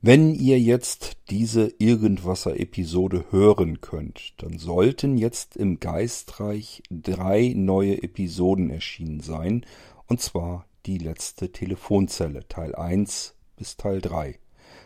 [0.00, 8.70] Wenn ihr jetzt diese Irgendwasser-Episode hören könnt, dann sollten jetzt im Geistreich drei neue Episoden
[8.70, 9.66] erschienen sein,
[10.06, 14.38] und zwar die letzte Telefonzelle, Teil 1 bis Teil 3.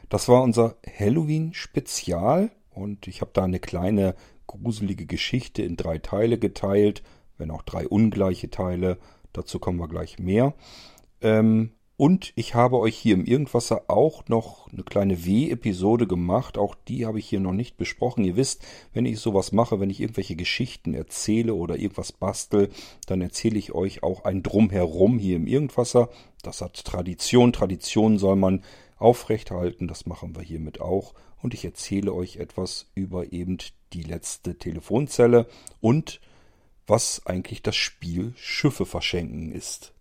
[0.08, 4.14] Das war unser Halloween-Spezial und ich habe da eine kleine
[4.46, 7.02] gruselige Geschichte in drei Teile geteilt,
[7.36, 8.96] wenn auch drei ungleiche Teile,
[9.34, 10.54] dazu kommen wir gleich mehr.
[11.20, 16.56] Ähm, und ich habe euch hier im Irgendwasser auch noch eine kleine W-Episode gemacht.
[16.58, 18.24] Auch die habe ich hier noch nicht besprochen.
[18.24, 22.70] Ihr wisst, wenn ich sowas mache, wenn ich irgendwelche Geschichten erzähle oder irgendwas bastel,
[23.06, 26.08] dann erzähle ich euch auch ein Drumherum hier im Irgendwasser.
[26.42, 27.52] Das hat Tradition.
[27.52, 28.64] Tradition soll man
[28.96, 29.86] aufrechthalten.
[29.86, 31.14] Das machen wir hiermit auch.
[31.42, 33.58] Und ich erzähle euch etwas über eben
[33.92, 35.46] die letzte Telefonzelle
[35.80, 36.20] und
[36.86, 39.92] was eigentlich das Spiel Schiffe verschenken ist.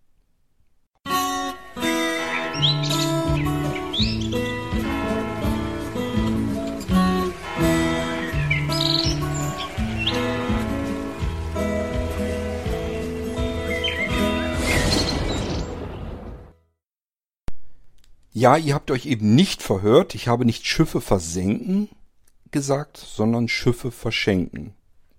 [18.33, 20.15] Ja, ihr habt euch eben nicht verhört.
[20.15, 21.89] Ich habe nicht Schiffe versenken
[22.49, 24.73] gesagt, sondern Schiffe verschenken.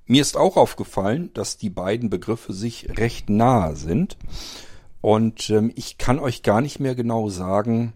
[0.07, 4.17] Mir ist auch aufgefallen, dass die beiden Begriffe sich recht nahe sind.
[5.03, 7.93] Und ähm, ich kann euch gar nicht mehr genau sagen,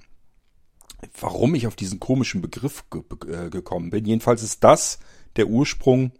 [1.18, 4.04] warum ich auf diesen komischen Begriff ge äh, gekommen bin.
[4.04, 4.98] Jedenfalls ist das
[5.36, 6.12] der Ursprung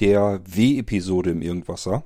[0.00, 2.04] der W-Episode im Irgendwasser,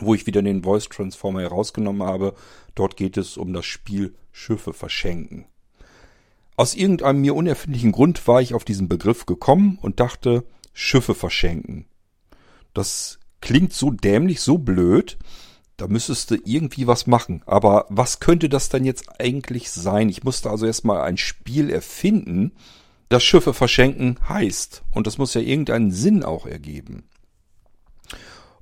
[0.00, 2.34] wo ich wieder den Voice Transformer herausgenommen habe.
[2.74, 5.44] Dort geht es um das Spiel Schiffe verschenken.
[6.56, 11.84] Aus irgendeinem mir unerfindlichen Grund war ich auf diesen Begriff gekommen und dachte, Schiffe verschenken.
[12.72, 15.18] Das klingt so dämlich, so blöd,
[15.78, 17.42] da müsstest du irgendwie was machen.
[17.46, 20.08] Aber was könnte das denn jetzt eigentlich sein?
[20.08, 22.52] Ich musste also erstmal ein Spiel erfinden,
[23.08, 24.82] das Schiffe verschenken heißt.
[24.90, 27.04] Und das muss ja irgendeinen Sinn auch ergeben.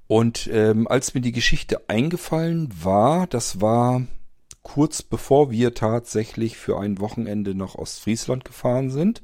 [0.06, 4.02] Und ähm, als mir die Geschichte eingefallen war, das war
[4.62, 9.22] kurz bevor wir tatsächlich für ein Wochenende nach Ostfriesland gefahren sind.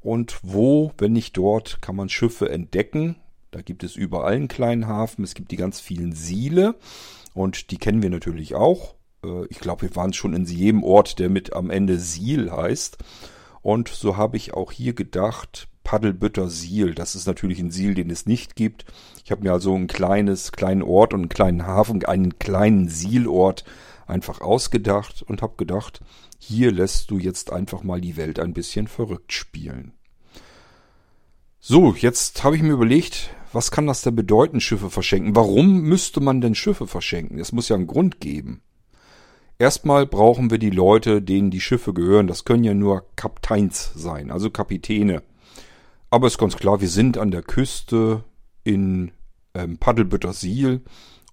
[0.00, 3.16] Und wo, wenn nicht dort, kann man Schiffe entdecken.
[3.52, 5.22] Da gibt es überall einen kleinen Hafen.
[5.24, 6.74] Es gibt die ganz vielen Siele.
[7.38, 8.96] Und die kennen wir natürlich auch.
[9.24, 12.98] Äh, ich glaube, wir waren schon in jedem Ort, der mit am Ende Siel heißt.
[13.62, 16.96] Und so habe ich auch hier gedacht, Paddelbütter Siel.
[16.96, 18.86] Das ist natürlich ein Siel, den es nicht gibt.
[19.24, 23.64] Ich habe mir also ein kleines, kleinen Ort und einen kleinen Hafen, einen kleinen Sielort
[24.08, 26.00] einfach ausgedacht und habe gedacht,
[26.40, 29.92] hier lässt du jetzt einfach mal die Welt ein bisschen verrückt spielen.
[31.60, 35.36] So, jetzt habe ich mir überlegt, was kann das denn bedeuten, Schiffe verschenken?
[35.36, 37.38] Warum müsste man denn Schiffe verschenken?
[37.38, 38.62] Es muss ja einen Grund geben.
[39.58, 42.28] Erstmal brauchen wir die Leute, denen die Schiffe gehören.
[42.28, 45.22] Das können ja nur Kapteins sein, also Kapitäne.
[46.10, 48.24] Aber ist ganz klar, wir sind an der Küste
[48.62, 49.10] in
[49.54, 50.82] ähm, Paddelbüttersiel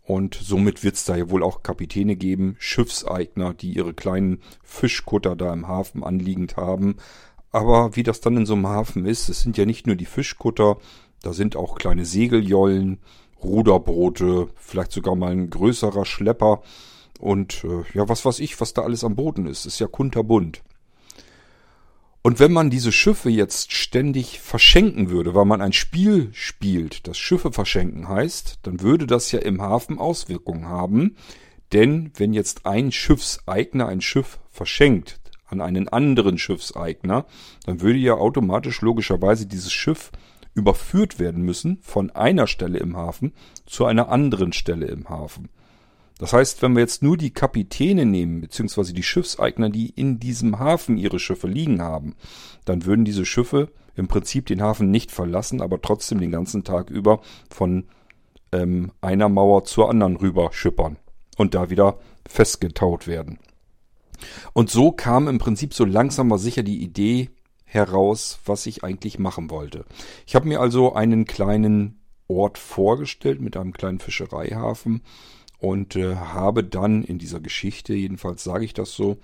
[0.03, 5.36] und somit wird es da ja wohl auch Kapitäne geben, Schiffseigner, die ihre kleinen Fischkutter
[5.36, 6.97] da im Hafen anliegend haben.
[7.52, 10.06] Aber wie das dann in so einem Hafen ist, es sind ja nicht nur die
[10.06, 10.78] Fischkutter,
[11.22, 13.00] da sind auch kleine Segeljollen,
[13.44, 16.62] Ruderboote, vielleicht sogar mal ein größerer Schlepper
[17.20, 19.66] und äh, ja, was weiß ich, was da alles am Boden ist.
[19.66, 20.62] Ist ja kunterbunt.
[22.22, 27.20] Und wenn man diese Schiffe jetzt ständig verschenken würde, weil man ein Spiel spielt, das
[27.20, 31.18] Schiffe verschenken heißt, dann würde das ja im Hafen Auswirkungen haben.
[31.72, 37.28] Denn wenn jetzt ein Schiffseigner ein Schiff verschenkt an einen anderen Schiffseigner,
[37.68, 40.12] dann würde ja automatisch logischerweise dieses Schiff
[40.55, 43.33] überführt werden müssen von einer Stelle im Hafen
[43.66, 45.49] zu einer anderen Stelle im Hafen.
[46.17, 50.59] Das heißt, wenn wir jetzt nur die Kapitäne nehmen, beziehungsweise die Schiffseigner, die in diesem
[50.59, 52.16] Hafen ihre Schiffe liegen haben,
[52.63, 56.89] dann würden diese Schiffe im Prinzip den Hafen nicht verlassen, aber trotzdem den ganzen Tag
[56.89, 57.85] über von
[58.53, 60.97] ähm, einer Mauer zur anderen rüber schippern
[61.37, 63.39] und da wieder festgetaut werden.
[64.53, 67.29] Und so kam im Prinzip so langsam mal sicher die Idee,
[67.75, 69.85] heraus, was ich eigentlich machen wollte.
[70.26, 75.03] Ich habe mir also einen kleinen Ort vorgestellt mit einem kleinen Fischereihafen
[75.59, 79.17] und äh, habe dann in dieser Geschichte, jedenfalls sage ich das so,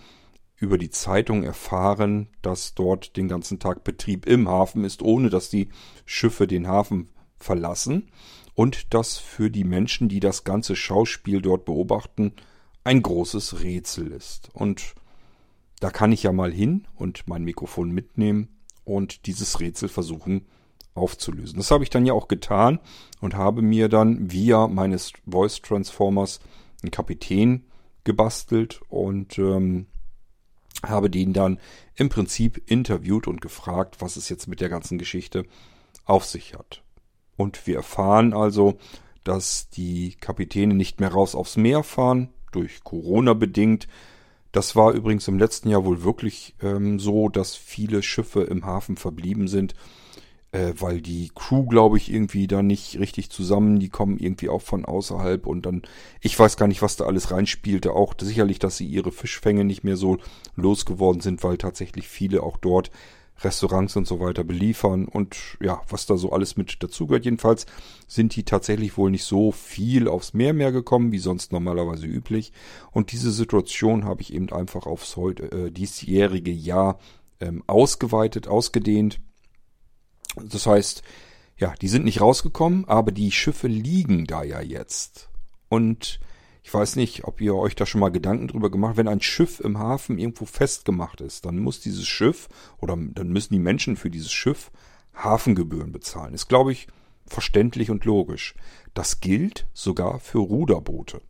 [0.58, 5.50] über die Zeitung erfahren, dass dort den ganzen Tag Betrieb im Hafen ist, ohne dass
[5.50, 5.70] die
[6.06, 8.12] Schiffe den Hafen verlassen
[8.54, 12.34] und dass für die Menschen, die das ganze Schauspiel dort beobachten,
[12.84, 14.50] ein großes Rätsel ist.
[14.54, 14.94] Und
[15.81, 18.48] da kann ich ja mal hin und mein Mikrofon mitnehmen
[18.86, 20.45] und dieses Rätsel versuchen
[20.94, 21.57] aufzulösen.
[21.57, 22.80] Das habe ich dann ja auch getan
[23.19, 26.39] und habe mir dann via meines Voice Transformers
[26.83, 27.66] einen Kapitän
[28.04, 29.88] gebastelt und ähm,
[30.86, 31.60] habe den dann
[31.95, 35.45] im Prinzip interviewt und gefragt, was es jetzt mit der ganzen Geschichte
[36.06, 36.84] auf sich hat.
[37.38, 38.77] Und wir erfahren also,
[39.24, 43.88] dass die Kapitäne nicht mehr raus aufs Meer fahren, durch Corona bedingt.
[44.51, 48.98] Das war übrigens im letzten Jahr wohl wirklich ähm, so, dass viele Schiffe im Hafen
[48.98, 49.75] verblieben sind
[50.51, 54.62] äh, weil die Crew, glaube ich, irgendwie da nicht richtig zusammen, die kommen irgendwie auch
[54.62, 55.83] von außerhalb und dann,
[56.19, 59.83] ich weiß gar nicht, was da alles reinspielte, auch sicherlich, dass sie ihre Fischfänge nicht
[59.83, 60.18] mehr so
[60.56, 62.92] losgeworden sind, weil tatsächlich viele auch dort
[63.44, 67.26] Restaurants und so weiter beliefern und ja, was da so alles mit dazugehört.
[67.26, 67.66] Jedenfalls
[68.08, 72.54] sind die tatsächlich wohl nicht so viel aufs Meer mehr gekommen, wie sonst normalerweise üblich.
[72.92, 77.00] Und diese Situation habe ich eben einfach aufs heute, äh, diesjährige Jahr
[77.40, 79.20] ähm, ausgeweitet, ausgedehnt
[80.36, 81.04] das heißt,
[81.58, 85.30] ja, die sind nicht rausgekommen, aber die Schiffe liegen da ja jetzt.
[85.70, 86.20] Und
[86.63, 89.60] ich weiß nicht, ob ihr euch da schon mal Gedanken drüber gemacht, wenn ein Schiff
[89.60, 92.50] im Hafen irgendwo festgemacht ist, dann muss dieses Schiff
[92.80, 94.72] oder dann müssen die Menschen für dieses Schiff
[95.16, 96.34] Hafengebühren bezahlen.
[96.34, 96.88] Ist, glaube ich,
[97.25, 98.56] verständlich und logisch.
[98.94, 101.22] Das gilt sogar für Ruderboote.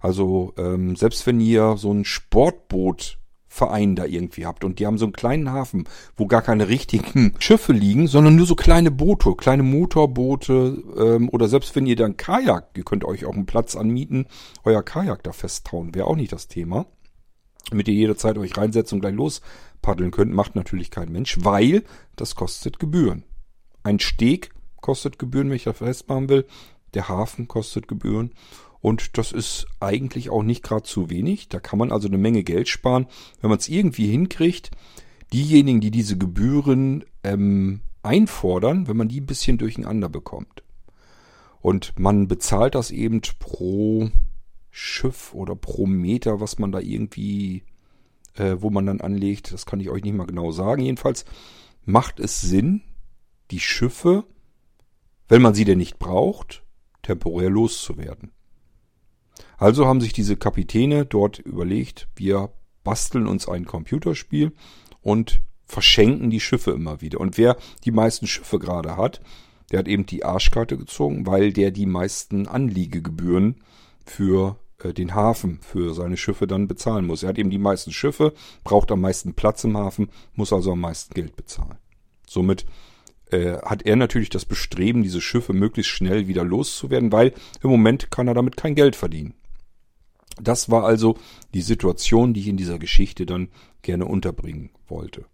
[0.00, 3.18] Also ähm, selbst wenn ihr so ein Sportboot
[3.54, 5.84] Verein da irgendwie habt und die haben so einen kleinen Hafen,
[6.16, 11.46] wo gar keine richtigen Schiffe liegen, sondern nur so kleine Boote, kleine Motorboote ähm, oder
[11.46, 14.26] selbst wenn ihr dann Kajak, ihr könnt euch auch einen Platz anmieten,
[14.64, 16.86] euer Kajak da festtauen, wäre auch nicht das Thema.
[17.70, 19.40] Damit ihr jederzeit euch reinsetzen und gleich los
[19.82, 21.84] paddeln könnt, macht natürlich kein Mensch, weil
[22.16, 23.22] das kostet Gebühren.
[23.84, 24.50] Ein Steg
[24.80, 26.44] kostet Gebühren, wenn ich das festmachen will.
[26.94, 28.32] Der Hafen kostet Gebühren.
[28.84, 31.48] Und das ist eigentlich auch nicht gerade zu wenig.
[31.48, 33.06] Da kann man also eine Menge Geld sparen,
[33.40, 34.72] wenn man es irgendwie hinkriegt.
[35.32, 40.64] Diejenigen, die diese Gebühren ähm, einfordern, wenn man die ein bisschen durcheinander bekommt.
[41.62, 44.10] Und man bezahlt das eben pro
[44.70, 47.62] Schiff oder pro Meter, was man da irgendwie,
[48.34, 49.54] äh, wo man dann anlegt.
[49.54, 50.82] Das kann ich euch nicht mal genau sagen.
[50.82, 51.24] Jedenfalls
[51.86, 52.82] macht es Sinn,
[53.50, 54.24] die Schiffe,
[55.26, 56.62] wenn man sie denn nicht braucht,
[57.00, 58.33] temporär loszuwerden.
[59.56, 62.50] Also haben sich diese Kapitäne dort überlegt, wir
[62.82, 64.52] basteln uns ein Computerspiel
[65.02, 67.20] und verschenken die Schiffe immer wieder.
[67.20, 69.20] Und wer die meisten Schiffe gerade hat,
[69.70, 73.56] der hat eben die Arschkarte gezogen, weil der die meisten Anliegegebühren
[74.04, 77.22] für äh, den Hafen, für seine Schiffe dann bezahlen muss.
[77.22, 80.80] Er hat eben die meisten Schiffe, braucht am meisten Platz im Hafen, muss also am
[80.80, 81.78] meisten Geld bezahlen.
[82.26, 82.66] Somit
[83.30, 88.10] äh, hat er natürlich das Bestreben, diese Schiffe möglichst schnell wieder loszuwerden, weil im Moment
[88.10, 89.34] kann er damit kein Geld verdienen.
[90.40, 91.16] Das war also
[91.52, 93.48] die Situation, die ich in dieser Geschichte dann
[93.82, 95.26] gerne unterbringen wollte.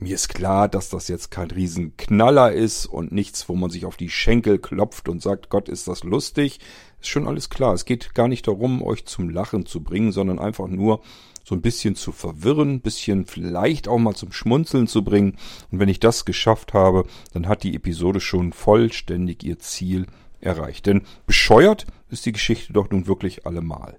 [0.00, 3.96] Mir ist klar, dass das jetzt kein Riesenknaller ist und nichts, wo man sich auf
[3.96, 6.60] die Schenkel klopft und sagt, Gott, ist das lustig.
[7.00, 7.74] Ist schon alles klar.
[7.74, 11.00] Es geht gar nicht darum, euch zum Lachen zu bringen, sondern einfach nur
[11.42, 15.36] so ein bisschen zu verwirren, ein bisschen vielleicht auch mal zum Schmunzeln zu bringen.
[15.72, 20.06] Und wenn ich das geschafft habe, dann hat die Episode schon vollständig ihr Ziel
[20.40, 20.86] erreicht.
[20.86, 23.98] Denn bescheuert ist die Geschichte doch nun wirklich allemal.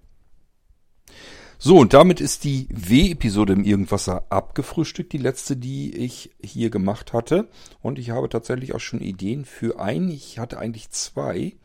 [1.62, 7.12] So, und damit ist die W-Episode im Irgendwasser abgefrühstückt, die letzte, die ich hier gemacht
[7.12, 7.50] hatte.
[7.82, 10.08] Und ich habe tatsächlich auch schon Ideen für ein.
[10.08, 11.58] Ich hatte eigentlich zwei.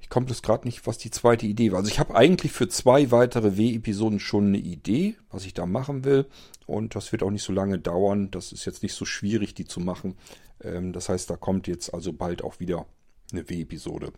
[0.00, 1.80] Ich komme bloß gerade nicht, was die zweite Idee war.
[1.80, 6.04] Also ich habe eigentlich für zwei weitere W-Episoden schon eine Idee, was ich da machen
[6.06, 6.24] will.
[6.64, 8.30] Und das wird auch nicht so lange dauern.
[8.30, 10.16] Das ist jetzt nicht so schwierig, die zu machen.
[10.62, 12.86] Ähm, das heißt, da kommt jetzt also bald auch wieder
[13.30, 14.14] eine W-Episode.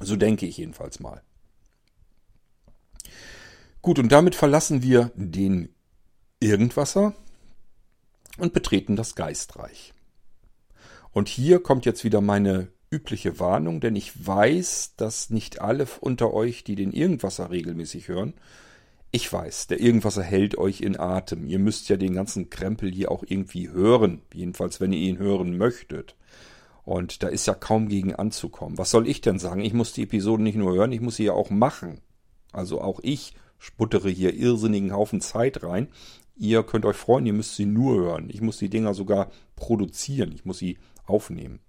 [0.00, 1.22] So denke ich jedenfalls mal.
[3.84, 5.68] Gut, und damit verlassen wir den
[6.40, 7.12] Irgendwasser
[8.38, 9.92] und betreten das Geistreich.
[11.12, 16.32] Und hier kommt jetzt wieder meine übliche Warnung, denn ich weiß, dass nicht alle unter
[16.32, 18.32] euch, die den Irgendwasser regelmäßig hören,
[19.10, 21.46] ich weiß, der Irgendwasser hält euch in Atem.
[21.46, 25.58] Ihr müsst ja den ganzen Krempel hier auch irgendwie hören, jedenfalls wenn ihr ihn hören
[25.58, 26.16] möchtet.
[26.84, 28.78] Und da ist ja kaum gegen anzukommen.
[28.78, 29.60] Was soll ich denn sagen?
[29.60, 32.00] Ich muss die Episoden nicht nur hören, ich muss sie ja auch machen.
[32.50, 35.88] Also auch ich sputtere hier irrsinnigen Haufen Zeit rein.
[36.36, 38.28] Ihr könnt euch freuen, ihr müsst sie nur hören.
[38.30, 40.32] Ich muss die Dinger sogar produzieren.
[40.32, 41.60] Ich muss sie aufnehmen.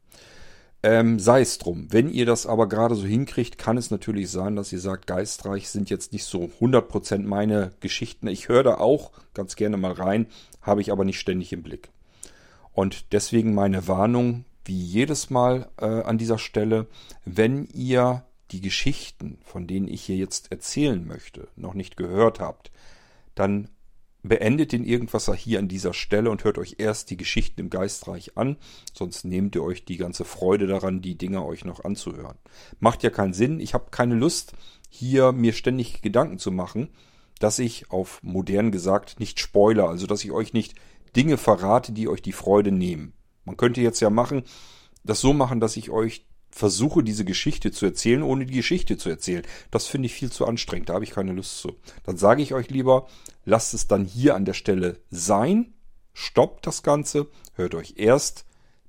[0.86, 1.88] Ähm, sei es drum.
[1.90, 5.70] Wenn ihr das aber gerade so hinkriegt, kann es natürlich sein, dass ihr sagt, geistreich
[5.70, 8.28] sind jetzt nicht so 100% meine Geschichten.
[8.28, 10.28] Ich höre da auch ganz gerne mal rein,
[10.62, 11.90] habe ich aber nicht ständig im Blick.
[12.74, 16.88] Und deswegen meine Warnung, wie jedes Mal äh, an dieser Stelle,
[17.24, 22.72] wenn ihr die Geschichten, von denen ich hier jetzt erzählen möchte, noch nicht gehört habt,
[23.34, 23.70] dann
[24.28, 28.38] beendet den Irgendwasser hier an dieser Stelle und hört euch erst die Geschichten im Geistreich
[28.38, 28.58] an,
[28.94, 32.38] sonst nehmt ihr euch die ganze Freude daran, die Dinger euch noch anzuhören.
[32.80, 34.54] Macht ja keinen Sinn, ich habe keine Lust,
[34.90, 36.90] hier mir ständig Gedanken zu machen,
[37.40, 40.76] dass ich auf modern gesagt nicht spoiler, also dass ich euch nicht
[41.16, 43.14] Dinge verrate, die euch die Freude nehmen.
[43.44, 44.44] Man könnte jetzt ja machen,
[45.04, 49.10] das so machen, dass ich euch versuche, diese Geschichte zu erzählen, ohne die Geschichte zu
[49.10, 49.44] erzählen.
[49.72, 51.76] Das finde ich viel zu anstrengend, da habe ich keine Lust zu.
[52.06, 53.08] Dann sage ich euch lieber,
[53.44, 55.74] lasst es dann hier an der Stelle sein,
[56.14, 58.46] stoppt das Ganze, hört euch erst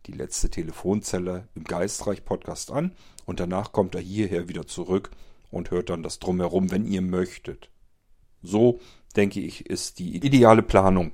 [0.07, 2.93] die letzte Telefonzelle im Geistreich Podcast an
[3.25, 5.11] und danach kommt er hierher wieder zurück
[5.51, 7.69] und hört dann das drumherum, wenn ihr möchtet.
[8.45, 8.79] So,
[9.17, 11.11] denke ich, ist die ideale Planung.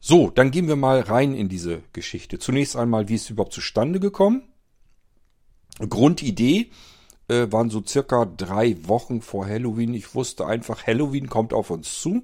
[0.00, 2.40] So, dann gehen wir mal rein in diese Geschichte.
[2.40, 4.42] Zunächst einmal, wie ist es überhaupt zustande gekommen?
[5.78, 6.70] Grundidee
[7.28, 9.94] äh, waren so circa drei Wochen vor Halloween.
[9.94, 12.22] Ich wusste einfach, Halloween kommt auf uns zu.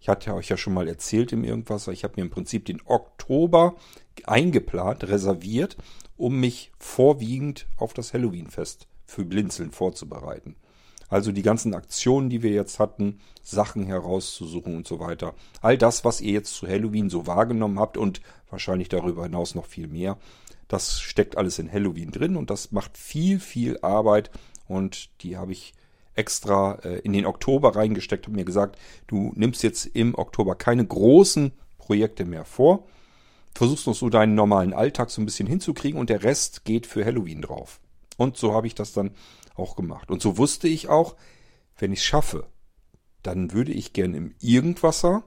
[0.00, 1.88] Ich hatte euch ja schon mal erzählt im Irgendwas.
[1.88, 3.76] Ich habe mir im Prinzip den Oktober
[4.24, 5.76] eingeplant, reserviert,
[6.16, 10.56] um mich vorwiegend auf das Halloween-Fest für Blinzeln vorzubereiten.
[11.08, 15.34] Also die ganzen Aktionen, die wir jetzt hatten, Sachen herauszusuchen und so weiter.
[15.60, 19.66] All das, was ihr jetzt zu Halloween so wahrgenommen habt und wahrscheinlich darüber hinaus noch
[19.66, 20.18] viel mehr,
[20.70, 24.30] das steckt alles in Halloween drin und das macht viel, viel Arbeit
[24.68, 25.74] und die habe ich
[26.14, 30.86] extra äh, in den Oktober reingesteckt und mir gesagt, du nimmst jetzt im Oktober keine
[30.86, 32.86] großen Projekte mehr vor,
[33.52, 37.04] versuchst noch so deinen normalen Alltag so ein bisschen hinzukriegen und der Rest geht für
[37.04, 37.80] Halloween drauf.
[38.16, 39.10] Und so habe ich das dann
[39.56, 40.08] auch gemacht.
[40.08, 41.16] Und so wusste ich auch,
[41.78, 42.46] wenn ich es schaffe,
[43.24, 45.24] dann würde ich gern im Irgendwasser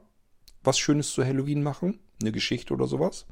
[0.63, 3.25] was Schönes zu Halloween machen, eine Geschichte oder sowas.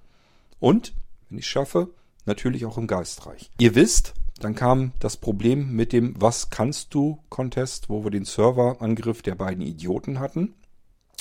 [0.60, 0.94] Und,
[1.30, 1.94] wenn ich es schaffe,
[2.25, 3.51] natürlich auch im Geistreich.
[3.59, 8.25] Ihr wisst, dann kam das Problem mit dem Was kannst du Contest, wo wir den
[8.25, 10.55] Serverangriff der beiden Idioten hatten,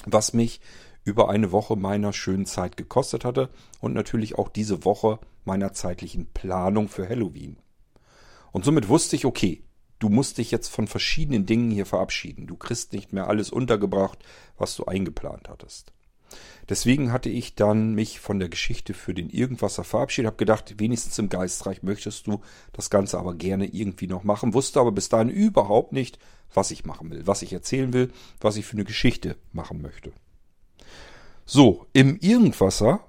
[0.06, 0.60] was mich
[1.04, 6.26] über eine Woche meiner schönen Zeit gekostet hatte und natürlich auch diese Woche meiner zeitlichen
[6.26, 7.56] Planung für Halloween.
[8.52, 9.62] Und somit wusste ich, okay,
[9.98, 12.46] du musst dich jetzt von verschiedenen Dingen hier verabschieden.
[12.46, 14.18] Du kriegst nicht mehr alles untergebracht,
[14.58, 15.92] was du eingeplant hattest.
[16.68, 21.18] Deswegen hatte ich dann mich von der Geschichte für den Irgendwasser verabschiedet, habe gedacht, wenigstens
[21.18, 22.40] im Geistreich möchtest du
[22.72, 26.18] das Ganze aber gerne irgendwie noch machen, wusste aber bis dahin überhaupt nicht,
[26.54, 30.12] was ich machen will, was ich erzählen will, was ich für eine Geschichte machen möchte.
[31.44, 33.00] So, im Irgendwasser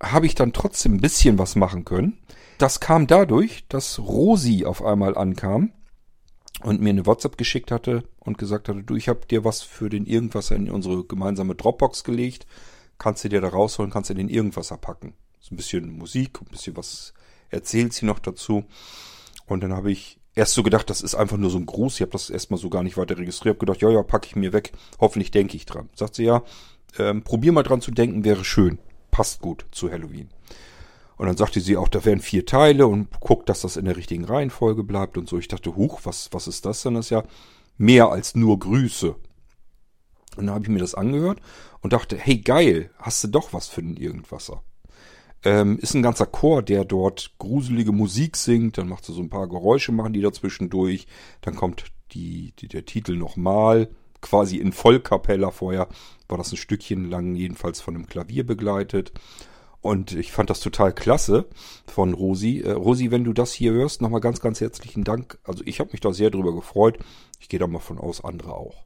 [0.00, 2.18] habe ich dann trotzdem ein bisschen was machen können.
[2.58, 5.72] Das kam dadurch, dass Rosi auf einmal ankam
[6.62, 9.88] und mir eine WhatsApp geschickt hatte und gesagt hatte, du, ich habe dir was für
[9.88, 12.46] den Irgendwasser in unsere gemeinsame Dropbox gelegt
[13.02, 15.14] kannst du dir da rausholen, kannst du den irgendwas packen.
[15.40, 17.14] So ein bisschen Musik, ein bisschen was
[17.50, 18.64] erzählt sie noch dazu.
[19.46, 21.96] Und dann habe ich erst so gedacht, das ist einfach nur so ein Gruß.
[21.96, 23.56] Ich habe das erstmal so gar nicht weiter registriert.
[23.56, 24.72] Habe gedacht, ja, ja, packe ich mir weg.
[25.00, 25.88] Hoffentlich denke ich dran.
[25.96, 26.44] Sagt sie, ja,
[26.96, 28.78] ähm, probier mal dran zu denken, wäre schön.
[29.10, 30.30] Passt gut zu Halloween.
[31.16, 33.96] Und dann sagte sie auch, da wären vier Teile und guckt, dass das in der
[33.96, 35.38] richtigen Reihenfolge bleibt und so.
[35.38, 36.94] Ich dachte, huch, was, was ist das denn?
[36.94, 37.22] Das ist ja
[37.76, 39.14] mehr als nur Grüße.
[40.36, 41.40] Und dann habe ich mir das angehört
[41.80, 44.62] und dachte, hey geil, hast du doch was für den Irgendwasser.
[45.44, 49.30] Ähm, ist ein ganzer Chor, der dort gruselige Musik singt, dann macht er so ein
[49.30, 51.06] paar Geräusche, machen die dazwischen durch,
[51.40, 53.88] dann kommt die, die, der Titel nochmal,
[54.20, 55.88] quasi in Vollkapella vorher,
[56.28, 59.12] war das ein Stückchen lang jedenfalls von einem Klavier begleitet.
[59.82, 61.46] Und ich fand das total klasse
[61.86, 62.60] von Rosi.
[62.60, 65.38] Äh, Rosi, wenn du das hier hörst, nochmal ganz, ganz herzlichen Dank.
[65.44, 66.98] Also ich habe mich da sehr drüber gefreut.
[67.40, 68.84] Ich gehe da mal von aus, andere auch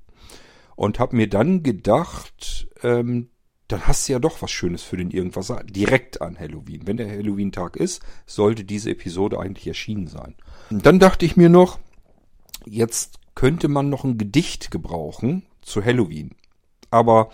[0.77, 3.31] und habe mir dann gedacht, ähm,
[3.67, 6.87] dann hast du ja doch was Schönes für den Irgendwas direkt an Halloween.
[6.87, 10.37] Wenn der Halloween-Tag ist, sollte diese Episode eigentlich erschienen sein.
[10.71, 11.81] Und dann dachte ich mir noch,
[12.65, 16.37] jetzt könnte man noch ein Gedicht gebrauchen zu Halloween.
[16.91, 17.31] Aber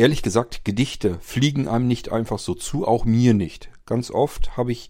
[0.00, 3.68] ehrlich gesagt, Gedichte fliegen einem nicht einfach so zu, auch mir nicht.
[3.84, 4.88] Ganz oft habe ich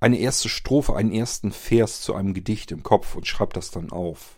[0.00, 3.90] eine erste Strophe, einen ersten Vers zu einem Gedicht im Kopf und schreibe das dann
[3.90, 4.36] auf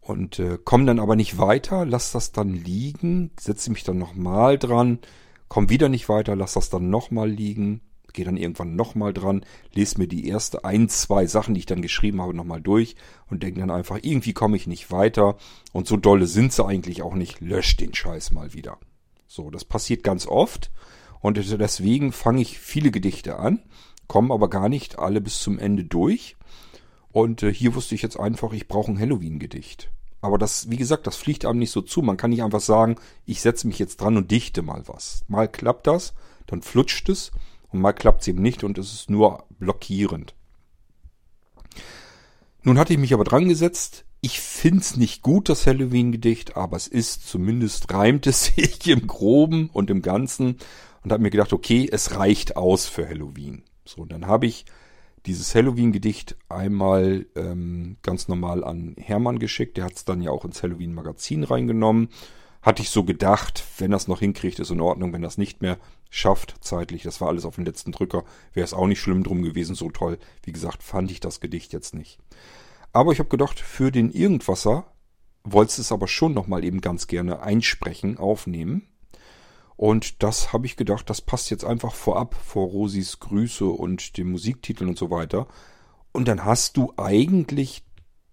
[0.00, 4.58] und äh, komme dann aber nicht weiter, lass das dann liegen, setze mich dann nochmal
[4.58, 5.00] dran,
[5.48, 7.82] komm wieder nicht weiter, lass das dann nochmal liegen,
[8.18, 11.82] gehe dann irgendwann nochmal dran, lese mir die erste ein, zwei Sachen, die ich dann
[11.82, 12.96] geschrieben habe, nochmal durch
[13.30, 15.36] und denke dann einfach, irgendwie komme ich nicht weiter
[15.72, 18.76] und so dolle sind sie eigentlich auch nicht, lösch den Scheiß mal wieder.
[19.28, 20.72] So, das passiert ganz oft
[21.20, 23.62] und deswegen fange ich viele Gedichte an,
[24.08, 26.34] komme aber gar nicht alle bis zum Ende durch.
[27.12, 29.90] Und äh, hier wusste ich jetzt einfach, ich brauche ein Halloween-Gedicht.
[30.20, 32.02] Aber das, wie gesagt, das fliegt einem nicht so zu.
[32.02, 35.22] Man kann nicht einfach sagen, ich setze mich jetzt dran und dichte mal was.
[35.28, 36.14] Mal klappt das,
[36.46, 37.30] dann flutscht es
[37.70, 40.34] und mal klappt es eben nicht und es ist nur blockierend.
[42.62, 44.04] Nun hatte ich mich aber dran gesetzt.
[44.20, 49.70] Ich find's nicht gut, das Halloween-Gedicht, aber es ist zumindest reimt es sich im Groben
[49.72, 50.56] und im Ganzen
[51.02, 53.62] und habe mir gedacht, okay, es reicht aus für Halloween.
[53.84, 54.66] So, und dann habe ich
[55.26, 59.76] dieses Halloween-Gedicht einmal ähm, ganz normal an Hermann geschickt.
[59.76, 62.08] Der hat es dann ja auch ins Halloween-Magazin reingenommen.
[62.68, 65.14] Hatte ich so gedacht, wenn das noch hinkriegt, ist in Ordnung.
[65.14, 65.78] Wenn das nicht mehr
[66.10, 69.40] schafft, zeitlich, das war alles auf den letzten Drücker, wäre es auch nicht schlimm drum
[69.40, 69.74] gewesen.
[69.74, 72.18] So toll, wie gesagt, fand ich das Gedicht jetzt nicht.
[72.92, 74.84] Aber ich habe gedacht, für den Irgendwasser
[75.44, 78.86] wolltest es aber schon nochmal eben ganz gerne einsprechen, aufnehmen.
[79.76, 84.30] Und das habe ich gedacht, das passt jetzt einfach vorab vor Rosis Grüße und dem
[84.30, 85.48] Musiktitel und so weiter.
[86.12, 87.87] Und dann hast du eigentlich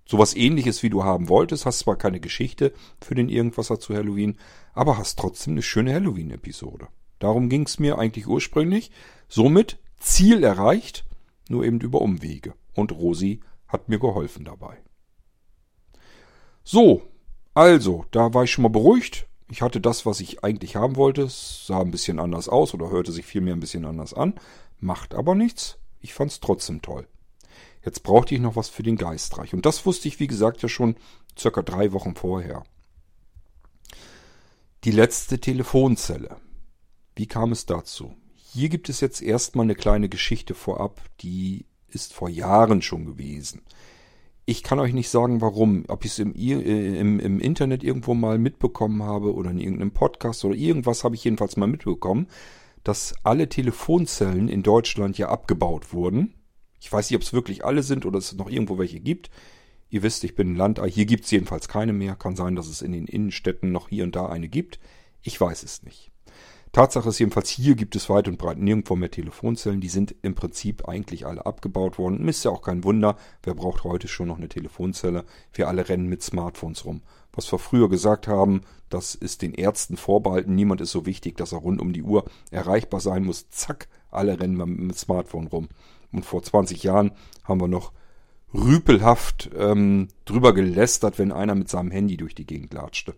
[0.06, 1.66] sowas ähnliches, wie du haben wolltest.
[1.66, 4.38] Hast zwar keine Geschichte für den Irgendwasser zu Halloween,
[4.74, 6.88] aber hast trotzdem eine schöne Halloween-Episode.
[7.20, 8.92] Darum ging es mir eigentlich ursprünglich.
[9.28, 11.06] Somit Ziel erreicht,
[11.50, 12.54] nur eben über Umwege.
[12.74, 14.78] Und Rosi hat mir geholfen dabei.
[16.64, 17.04] So,
[17.54, 19.28] also, da war ich schon mal beruhigt.
[19.50, 21.24] Ich hatte das, was ich eigentlich haben wollte.
[21.24, 24.34] Es sah ein bisschen anders aus oder hörte sich vielmehr ein bisschen anders an.
[24.80, 25.78] Macht aber nichts.
[26.02, 27.08] Ich fand es trotzdem toll.
[27.86, 29.54] Jetzt brauchte ich noch was für den Geistreich.
[29.54, 30.96] Und das wusste ich, wie gesagt, ja schon
[31.38, 32.64] circa drei Wochen vorher.
[34.84, 36.38] Die letzte Telefonzelle.
[37.16, 38.16] Wie kam es dazu?
[38.34, 43.62] Hier gibt es jetzt erstmal eine kleine Geschichte vorab, die ist vor Jahren schon gewesen.
[44.46, 45.86] Ich kann euch nicht sagen, warum.
[45.88, 49.92] Ob ich es im, äh, im, im Internet irgendwo mal mitbekommen habe oder in irgendeinem
[49.92, 52.28] Podcast oder irgendwas habe ich jedenfalls mal mitbekommen,
[52.84, 56.36] dass alle Telefonzellen in Deutschland ja abgebaut wurden.
[56.80, 59.30] Ich weiß nicht, ob es wirklich alle sind oder es noch irgendwo welche gibt.
[59.90, 60.90] Ihr wisst, ich bin ein Landei.
[60.90, 62.16] Hier gibt es jedenfalls keine mehr.
[62.16, 64.80] Kann sein, dass es in den Innenstädten noch hier und da eine gibt.
[65.22, 66.12] Ich weiß es nicht.
[66.76, 69.80] Tatsache ist jedenfalls, hier gibt es weit und breit nirgendwo mehr Telefonzellen.
[69.80, 72.28] Die sind im Prinzip eigentlich alle abgebaut worden.
[72.28, 73.16] Ist ja auch kein Wunder.
[73.44, 75.24] Wer braucht heute schon noch eine Telefonzelle?
[75.54, 77.02] Wir alle rennen mit Smartphones rum.
[77.32, 80.54] Was wir früher gesagt haben, das ist den Ärzten vorbehalten.
[80.54, 83.50] Niemand ist so wichtig, dass er rund um die Uhr erreichbar sein muss.
[83.50, 85.70] Zack, alle rennen mit Smartphone rum.
[86.16, 87.12] Und vor 20 Jahren
[87.44, 87.92] haben wir noch
[88.54, 93.16] rüpelhaft ähm, drüber gelästert, wenn einer mit seinem Handy durch die Gegend latschte.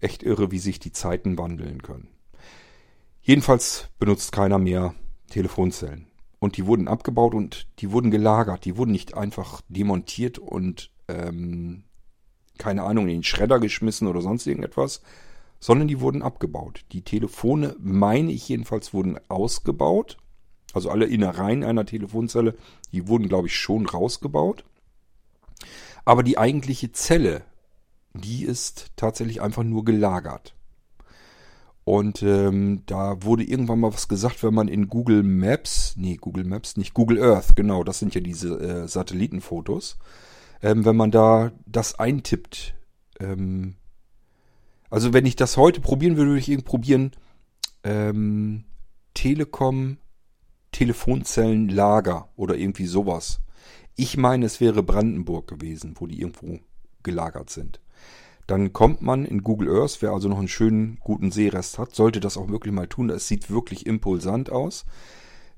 [0.00, 2.08] Echt irre, wie sich die Zeiten wandeln können.
[3.20, 4.94] Jedenfalls benutzt keiner mehr
[5.28, 6.06] Telefonzellen.
[6.38, 8.64] Und die wurden abgebaut und die wurden gelagert.
[8.64, 11.84] Die wurden nicht einfach demontiert und ähm,
[12.56, 15.02] keine Ahnung in den Schredder geschmissen oder sonst irgendetwas,
[15.58, 16.86] sondern die wurden abgebaut.
[16.92, 20.16] Die Telefone, meine ich jedenfalls, wurden ausgebaut.
[20.72, 22.54] Also alle Innereien einer Telefonzelle,
[22.92, 24.64] die wurden, glaube ich, schon rausgebaut.
[26.04, 27.42] Aber die eigentliche Zelle,
[28.14, 30.54] die ist tatsächlich einfach nur gelagert.
[31.84, 36.44] Und ähm, da wurde irgendwann mal was gesagt, wenn man in Google Maps, nee, Google
[36.44, 39.98] Maps nicht, Google Earth, genau, das sind ja diese äh, Satellitenfotos.
[40.62, 42.74] Ähm, wenn man da das eintippt,
[43.18, 43.74] ähm,
[44.90, 47.12] also wenn ich das heute probieren würde, würde ich irgendwie probieren,
[47.82, 48.64] ähm,
[49.14, 49.96] Telekom
[50.72, 53.40] Telefonzellenlager oder irgendwie sowas.
[53.96, 56.60] Ich meine, es wäre Brandenburg gewesen, wo die irgendwo
[57.02, 57.80] gelagert sind.
[58.46, 62.18] Dann kommt man in Google Earth, wer also noch einen schönen, guten Seerest hat, sollte
[62.18, 63.10] das auch wirklich mal tun.
[63.10, 64.86] Es sieht wirklich impulsant aus.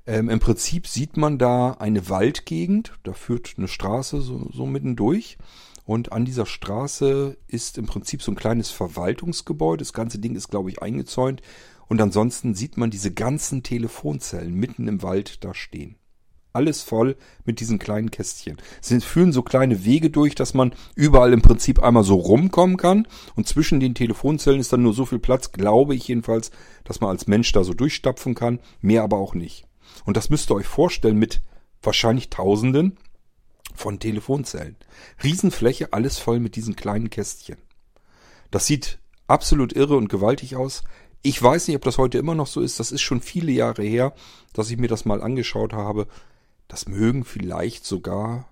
[0.05, 5.37] Ähm, Im Prinzip sieht man da eine Waldgegend, da führt eine Straße so, so mittendurch.
[5.85, 9.79] Und an dieser Straße ist im Prinzip so ein kleines Verwaltungsgebäude.
[9.79, 11.41] Das ganze Ding ist, glaube ich, eingezäunt.
[11.87, 15.97] Und ansonsten sieht man diese ganzen Telefonzellen mitten im Wald da stehen.
[16.55, 17.15] Alles voll
[17.45, 18.57] mit diesen kleinen Kästchen.
[18.79, 23.07] Sie führen so kleine Wege durch, dass man überall im Prinzip einmal so rumkommen kann.
[23.35, 26.51] Und zwischen den Telefonzellen ist dann nur so viel Platz, glaube ich jedenfalls,
[26.83, 28.59] dass man als Mensch da so durchstapfen kann.
[28.81, 29.65] Mehr aber auch nicht.
[30.05, 31.41] Und das müsst ihr euch vorstellen mit
[31.81, 32.97] wahrscheinlich Tausenden
[33.73, 34.75] von Telefonzellen.
[35.23, 37.57] Riesenfläche, alles voll mit diesen kleinen Kästchen.
[38.51, 40.83] Das sieht absolut irre und gewaltig aus.
[41.25, 42.81] Ich weiß nicht, ob das heute immer noch so ist.
[42.81, 44.13] Das ist schon viele Jahre her,
[44.51, 46.07] dass ich mir das mal angeschaut habe.
[46.67, 48.49] Das mögen vielleicht sogar,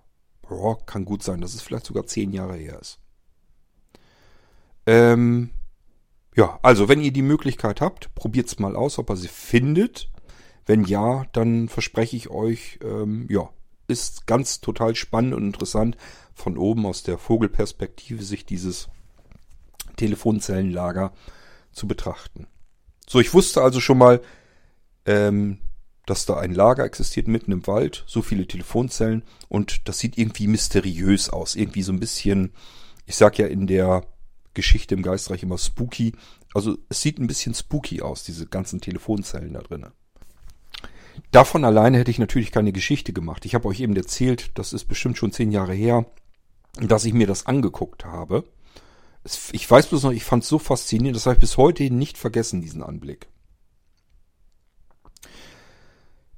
[0.49, 2.99] oh, kann gut sein, dass es vielleicht sogar zehn Jahre her ist.
[4.85, 5.49] Ähm,
[6.33, 10.09] ja, also wenn ihr die Möglichkeit habt, probiert's mal aus, ob ihr sie findet.
[10.65, 13.49] Wenn ja, dann verspreche ich euch, ähm, ja,
[13.87, 15.97] ist ganz total spannend und interessant,
[16.33, 18.87] von oben aus der Vogelperspektive sich dieses
[19.97, 21.11] Telefonzellenlager
[21.73, 22.47] zu betrachten.
[23.07, 24.21] So, ich wusste also schon mal,
[25.05, 25.59] ähm,
[26.05, 30.47] dass da ein Lager existiert mitten im Wald, so viele Telefonzellen und das sieht irgendwie
[30.47, 32.53] mysteriös aus, irgendwie so ein bisschen,
[33.05, 34.05] ich sag ja in der
[34.53, 36.13] Geschichte im Geistreich immer spooky,
[36.53, 39.91] also es sieht ein bisschen spooky aus, diese ganzen Telefonzellen da drinnen.
[41.31, 43.45] Davon alleine hätte ich natürlich keine Geschichte gemacht.
[43.45, 46.05] Ich habe euch eben erzählt, das ist bestimmt schon zehn Jahre her,
[46.79, 48.43] dass ich mir das angeguckt habe.
[49.23, 52.17] Ich weiß bloß noch, ich fand es so faszinierend, das habe ich bis heute nicht
[52.17, 53.27] vergessen, diesen Anblick.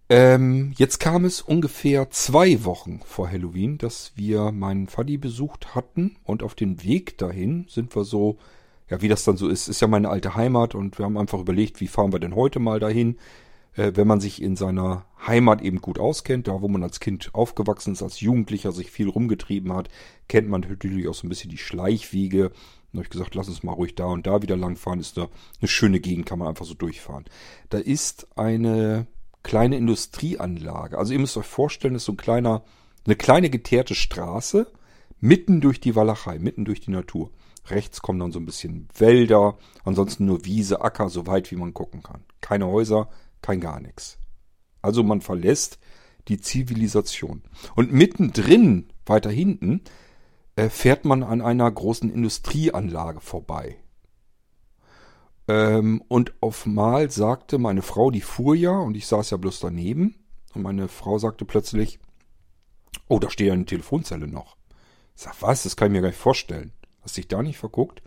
[0.10, 6.18] Ähm, jetzt kam es ungefähr zwei Wochen vor Halloween, dass wir meinen Faddy besucht hatten
[6.24, 8.38] und auf dem Weg dahin sind wir so,
[8.90, 11.40] ja, wie das dann so ist, ist ja meine alte Heimat und wir haben einfach
[11.40, 13.18] überlegt, wie fahren wir denn heute mal dahin,
[13.76, 17.94] wenn man sich in seiner Heimat eben gut auskennt, da wo man als Kind aufgewachsen
[17.94, 19.90] ist, als Jugendlicher sich viel rumgetrieben hat,
[20.28, 22.52] kennt man natürlich auch so ein bisschen die Schleichwege.
[22.92, 25.00] Und habe ich gesagt, lass uns mal ruhig da und da wieder langfahren.
[25.00, 25.28] Ist da
[25.60, 27.26] eine schöne Gegend, kann man einfach so durchfahren.
[27.70, 29.08] Da ist eine
[29.42, 30.98] kleine Industrieanlage.
[30.98, 32.64] Also ihr müsst euch vorstellen, das ist so ein kleiner,
[33.06, 34.72] eine kleine geteerte Straße
[35.20, 37.32] mitten durch die Walachei, mitten durch die Natur.
[37.68, 41.74] Rechts kommen dann so ein bisschen Wälder, ansonsten nur Wiese, Acker, so weit wie man
[41.74, 42.26] gucken kann.
[42.42, 43.10] Keine Häuser,
[43.44, 44.18] kein gar nichts.
[44.82, 45.80] Also man verlässt
[46.28, 47.44] die Zivilisation.
[47.76, 49.82] Und mittendrin, weiter hinten,
[50.56, 53.78] äh, fährt man an einer großen Industrieanlage vorbei.
[55.48, 59.60] Ähm, und auf Mal sagte meine Frau, die fuhr ja, und ich saß ja bloß
[59.60, 60.16] daneben,
[60.54, 62.00] und meine Frau sagte plötzlich,
[63.08, 64.56] oh, da steht ja eine Telefonzelle noch.
[65.16, 65.64] Ich sag, was?
[65.64, 66.72] Das kann ich mir gar nicht vorstellen.
[67.02, 68.02] Hast dich da nicht verguckt?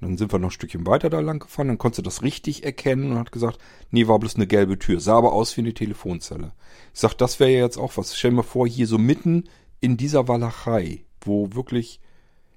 [0.00, 2.64] Und dann sind wir noch ein Stückchen weiter da lang gefahren, dann konnte das richtig
[2.64, 3.58] erkennen und hat gesagt,
[3.90, 5.00] nee, war bloß eine gelbe Tür.
[5.00, 6.52] Sah aber aus wie eine Telefonzelle.
[6.92, 8.16] Ich sag, das wäre ja jetzt auch was.
[8.16, 9.44] Stell mal vor, hier so mitten
[9.80, 12.00] in dieser Walachei, wo wirklich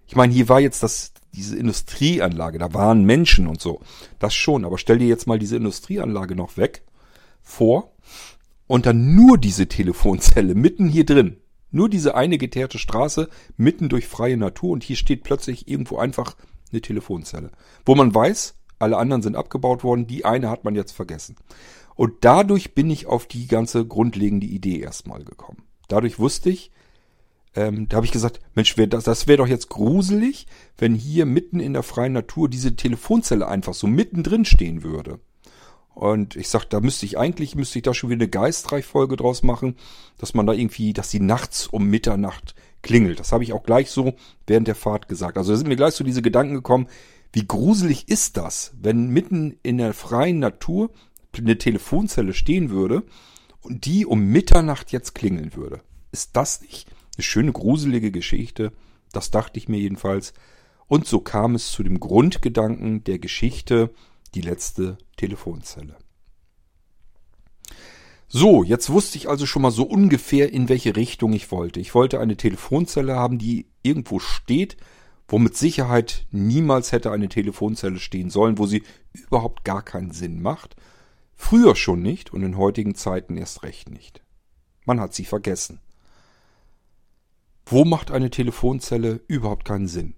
[0.07, 3.81] ich meine, hier war jetzt das, diese Industrieanlage, da waren Menschen und so.
[4.19, 6.83] Das schon, aber stell dir jetzt mal diese Industrieanlage noch weg
[7.41, 7.91] vor
[8.67, 11.37] und dann nur diese Telefonzelle mitten hier drin.
[11.71, 16.37] Nur diese eine geteerte Straße mitten durch freie Natur und hier steht plötzlich irgendwo einfach
[16.71, 17.51] eine Telefonzelle.
[17.85, 21.35] Wo man weiß, alle anderen sind abgebaut worden, die eine hat man jetzt vergessen.
[21.95, 25.63] Und dadurch bin ich auf die ganze grundlegende Idee erstmal gekommen.
[25.87, 26.71] Dadurch wusste ich,
[27.55, 30.45] ähm, da habe ich gesagt, Mensch, wär das, das wäre doch jetzt gruselig,
[30.77, 35.19] wenn hier mitten in der freien Natur diese Telefonzelle einfach so mittendrin stehen würde.
[35.95, 39.41] Und ich sag, da müsste ich eigentlich, müsste ich da schon wieder eine Geistreichfolge draus
[39.41, 39.75] machen,
[40.19, 42.53] dass man da irgendwie, dass die nachts um Mitternacht
[42.87, 43.19] klingelt.
[43.19, 44.15] Das habe ich auch gleich so
[44.47, 45.37] während der Fahrt gesagt.
[45.37, 46.87] Also da sind mir gleich so diese Gedanken gekommen,
[47.33, 50.89] wie gruselig ist das, wenn mitten in der freien Natur
[51.37, 53.03] eine Telefonzelle stehen würde
[53.61, 55.81] und die um Mitternacht jetzt klingeln würde.
[56.11, 58.71] Ist das nicht eine schöne, gruselige Geschichte.
[59.11, 60.33] Das dachte ich mir jedenfalls.
[60.87, 63.93] Und so kam es zu dem Grundgedanken der Geschichte,
[64.33, 65.97] die letzte Telefonzelle.
[68.29, 71.79] So, jetzt wusste ich also schon mal so ungefähr, in welche Richtung ich wollte.
[71.79, 74.75] Ich wollte eine Telefonzelle haben, die irgendwo steht,
[75.29, 80.41] wo mit Sicherheit niemals hätte eine Telefonzelle stehen sollen, wo sie überhaupt gar keinen Sinn
[80.41, 80.75] macht.
[81.35, 84.21] Früher schon nicht und in heutigen Zeiten erst recht nicht.
[84.85, 85.79] Man hat sie vergessen.
[87.65, 90.15] Wo macht eine Telefonzelle überhaupt keinen Sinn?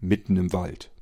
[0.00, 0.93] Mitten im Wald.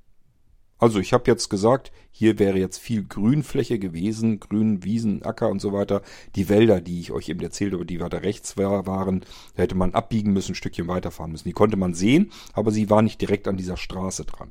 [0.83, 5.61] Also ich habe jetzt gesagt, hier wäre jetzt viel Grünfläche gewesen, Grün, Wiesen, Acker und
[5.61, 6.03] so weiter.
[6.35, 9.95] Die Wälder, die ich euch eben erzählt habe, die weiter rechts waren, da hätte man
[9.95, 11.47] abbiegen müssen, ein Stückchen weiterfahren müssen.
[11.47, 14.51] Die konnte man sehen, aber sie war nicht direkt an dieser Straße dran.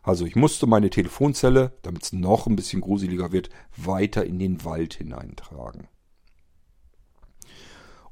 [0.00, 4.64] Also ich musste meine Telefonzelle, damit es noch ein bisschen gruseliger wird, weiter in den
[4.64, 5.88] Wald hineintragen.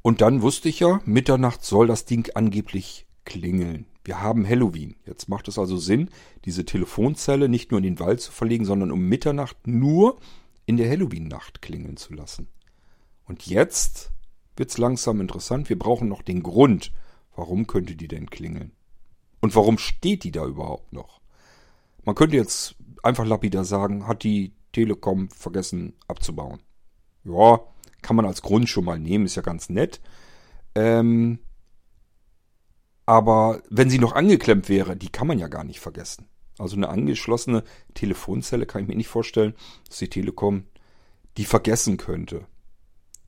[0.02, 3.86] Und dann wusste ich ja, Mitternacht soll das Ding angeblich klingeln.
[4.06, 4.94] Wir haben Halloween.
[5.04, 6.10] Jetzt macht es also Sinn,
[6.44, 10.20] diese Telefonzelle nicht nur in den Wald zu verlegen, sondern um Mitternacht nur
[10.64, 12.46] in der Halloween-Nacht klingeln zu lassen.
[13.24, 14.12] Und jetzt
[14.56, 15.68] wird's langsam interessant.
[15.68, 16.92] Wir brauchen noch den Grund.
[17.34, 18.70] Warum könnte die denn klingeln?
[19.40, 21.20] Und warum steht die da überhaupt noch?
[22.04, 26.60] Man könnte jetzt einfach lapidar sagen, hat die Telekom vergessen abzubauen.
[27.24, 27.58] Ja,
[28.02, 30.00] kann man als Grund schon mal nehmen, ist ja ganz nett.
[30.76, 31.40] Ähm,
[33.06, 36.28] aber wenn sie noch angeklemmt wäre, die kann man ja gar nicht vergessen.
[36.58, 37.62] Also eine angeschlossene
[37.94, 39.54] Telefonzelle kann ich mir nicht vorstellen,
[39.88, 40.64] dass die Telekom
[41.36, 42.46] die vergessen könnte.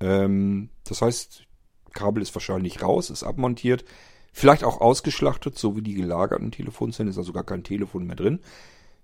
[0.01, 1.45] Ähm, das heißt,
[1.93, 3.85] Kabel ist wahrscheinlich raus, ist abmontiert,
[4.33, 8.41] vielleicht auch ausgeschlachtet, so wie die gelagerten Telefonzellen, ist also gar kein Telefon mehr drin.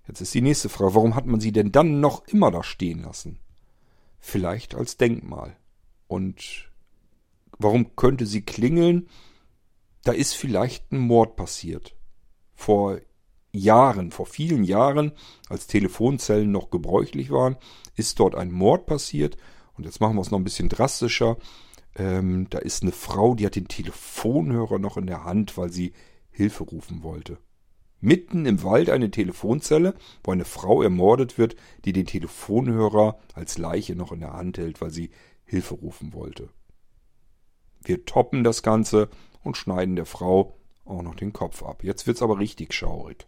[0.07, 3.01] Jetzt ist die nächste Frage, warum hat man sie denn dann noch immer da stehen
[3.03, 3.39] lassen?
[4.19, 5.55] Vielleicht als Denkmal.
[6.07, 6.69] Und
[7.57, 9.07] warum könnte sie klingeln?
[10.05, 11.95] Da ist vielleicht ein Mord passiert.
[12.53, 13.01] Vor
[13.51, 15.13] Jahren, vor vielen Jahren,
[15.49, 17.57] als Telefonzellen noch gebräuchlich waren,
[17.95, 19.35] ist dort ein Mord passiert.
[19.73, 21.37] Und jetzt machen wir es noch ein bisschen drastischer.
[21.95, 25.93] Ähm, da ist eine Frau, die hat den Telefonhörer noch in der Hand, weil sie
[26.29, 27.39] Hilfe rufen wollte.
[27.99, 33.95] Mitten im Wald eine Telefonzelle, wo eine Frau ermordet wird, die den Telefonhörer als Leiche
[33.95, 35.09] noch in der Hand hält, weil sie
[35.45, 36.49] Hilfe rufen wollte.
[37.83, 39.09] Wir toppen das Ganze
[39.45, 41.83] und schneiden der Frau auch noch den Kopf ab.
[41.83, 43.25] Jetzt wird's aber richtig schaurig.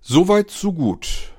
[0.00, 1.32] Soweit so gut.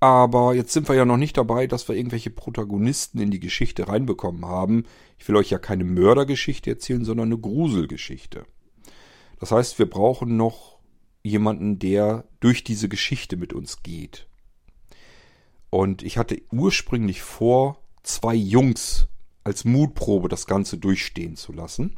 [0.00, 3.88] Aber jetzt sind wir ja noch nicht dabei, dass wir irgendwelche Protagonisten in die Geschichte
[3.88, 4.84] reinbekommen haben.
[5.18, 8.46] Ich will euch ja keine Mördergeschichte erzählen, sondern eine Gruselgeschichte.
[9.40, 10.78] Das heißt, wir brauchen noch
[11.22, 14.28] jemanden, der durch diese Geschichte mit uns geht.
[15.70, 19.08] Und ich hatte ursprünglich vor, zwei Jungs
[19.48, 21.96] als Mutprobe das Ganze durchstehen zu lassen.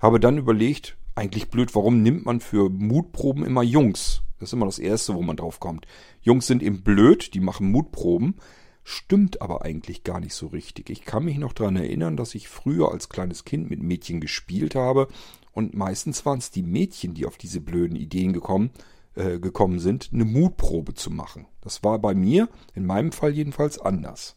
[0.00, 4.22] Habe dann überlegt, eigentlich blöd, warum nimmt man für Mutproben immer Jungs?
[4.38, 5.86] Das ist immer das Erste, wo man drauf kommt.
[6.22, 8.36] Jungs sind eben blöd, die machen Mutproben.
[8.84, 10.90] Stimmt aber eigentlich gar nicht so richtig.
[10.90, 14.76] Ich kann mich noch daran erinnern, dass ich früher als kleines Kind mit Mädchen gespielt
[14.76, 15.08] habe
[15.50, 18.70] und meistens waren es die Mädchen, die auf diese blöden Ideen gekommen,
[19.16, 21.46] äh, gekommen sind, eine Mutprobe zu machen.
[21.62, 24.36] Das war bei mir, in meinem Fall jedenfalls, anders.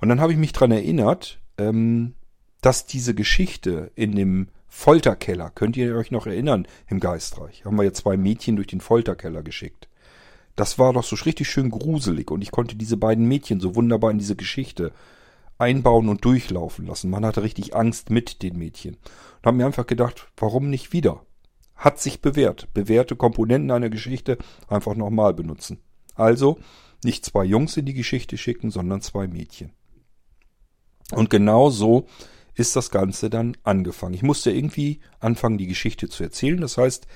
[0.00, 2.14] Und dann habe ich mich daran erinnert, ähm,
[2.60, 7.84] dass diese Geschichte in dem Folterkeller, könnt ihr euch noch erinnern, im Geistreich, haben wir
[7.84, 9.88] ja zwei Mädchen durch den Folterkeller geschickt.
[10.54, 14.10] Das war doch so richtig schön gruselig und ich konnte diese beiden Mädchen so wunderbar
[14.10, 14.92] in diese Geschichte
[15.58, 17.10] einbauen und durchlaufen lassen.
[17.10, 18.96] Man hatte richtig Angst mit den Mädchen.
[18.96, 21.24] Und habe mir einfach gedacht, warum nicht wieder?
[21.74, 22.72] Hat sich bewährt.
[22.74, 25.78] Bewährte Komponenten einer Geschichte einfach nochmal benutzen.
[26.14, 26.58] Also
[27.04, 29.72] nicht zwei Jungs in die Geschichte schicken, sondern zwei Mädchen.
[31.12, 32.06] Und genau so
[32.54, 34.14] ist das Ganze dann angefangen.
[34.14, 36.60] Ich musste irgendwie anfangen, die Geschichte zu erzählen.
[36.60, 37.06] Das heißt,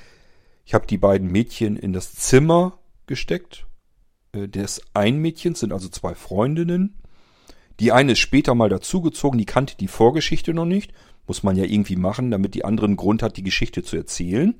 [0.65, 3.67] ich habe die beiden Mädchen in das Zimmer gesteckt.
[4.33, 6.97] Äh, des ein Mädchens sind also zwei Freundinnen.
[7.81, 10.93] Die eine ist später mal dazugezogen, die kannte die Vorgeschichte noch nicht.
[11.27, 14.55] Muss man ja irgendwie machen, damit die andere einen Grund hat, die Geschichte zu erzählen.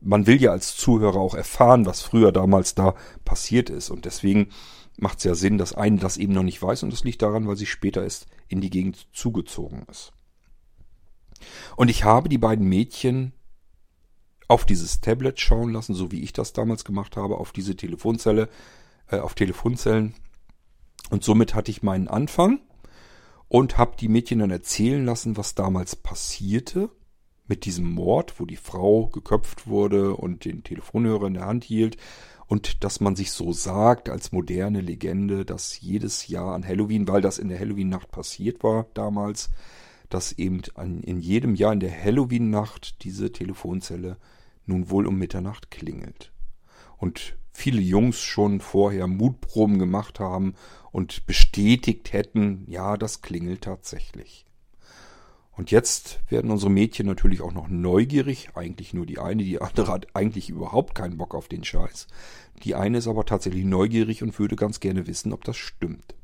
[0.00, 2.94] Man will ja als Zuhörer auch erfahren, was früher damals da
[3.24, 3.88] passiert ist.
[3.88, 4.48] Und deswegen
[4.98, 6.82] macht es ja Sinn, dass eine das eben noch nicht weiß.
[6.82, 10.12] Und das liegt daran, weil sie später erst in die Gegend zugezogen ist.
[11.76, 13.32] Und ich habe die beiden Mädchen
[14.48, 18.48] auf dieses Tablet schauen lassen, so wie ich das damals gemacht habe, auf diese Telefonzelle,
[19.08, 20.14] äh, auf Telefonzellen.
[21.10, 22.60] Und somit hatte ich meinen Anfang
[23.48, 26.90] und habe die Mädchen dann erzählen lassen, was damals passierte
[27.46, 31.96] mit diesem Mord, wo die Frau geköpft wurde und den Telefonhörer in der Hand hielt
[32.52, 37.22] und dass man sich so sagt als moderne Legende, dass jedes Jahr an Halloween, weil
[37.22, 39.48] das in der Halloween-Nacht passiert war damals,
[40.10, 44.18] dass eben an, in jedem Jahr in der Halloween-Nacht diese Telefonzelle
[44.66, 46.30] nun wohl um Mitternacht klingelt.
[46.98, 50.52] Und viele Jungs schon vorher Mutproben gemacht haben
[50.90, 54.44] und bestätigt hätten, ja, das klingelt tatsächlich.
[55.54, 58.50] Und jetzt werden unsere Mädchen natürlich auch noch neugierig.
[58.54, 62.06] Eigentlich nur die eine, die andere hat eigentlich überhaupt keinen Bock auf den Scheiß.
[62.64, 66.14] Die eine ist aber tatsächlich neugierig und würde ganz gerne wissen, ob das stimmt.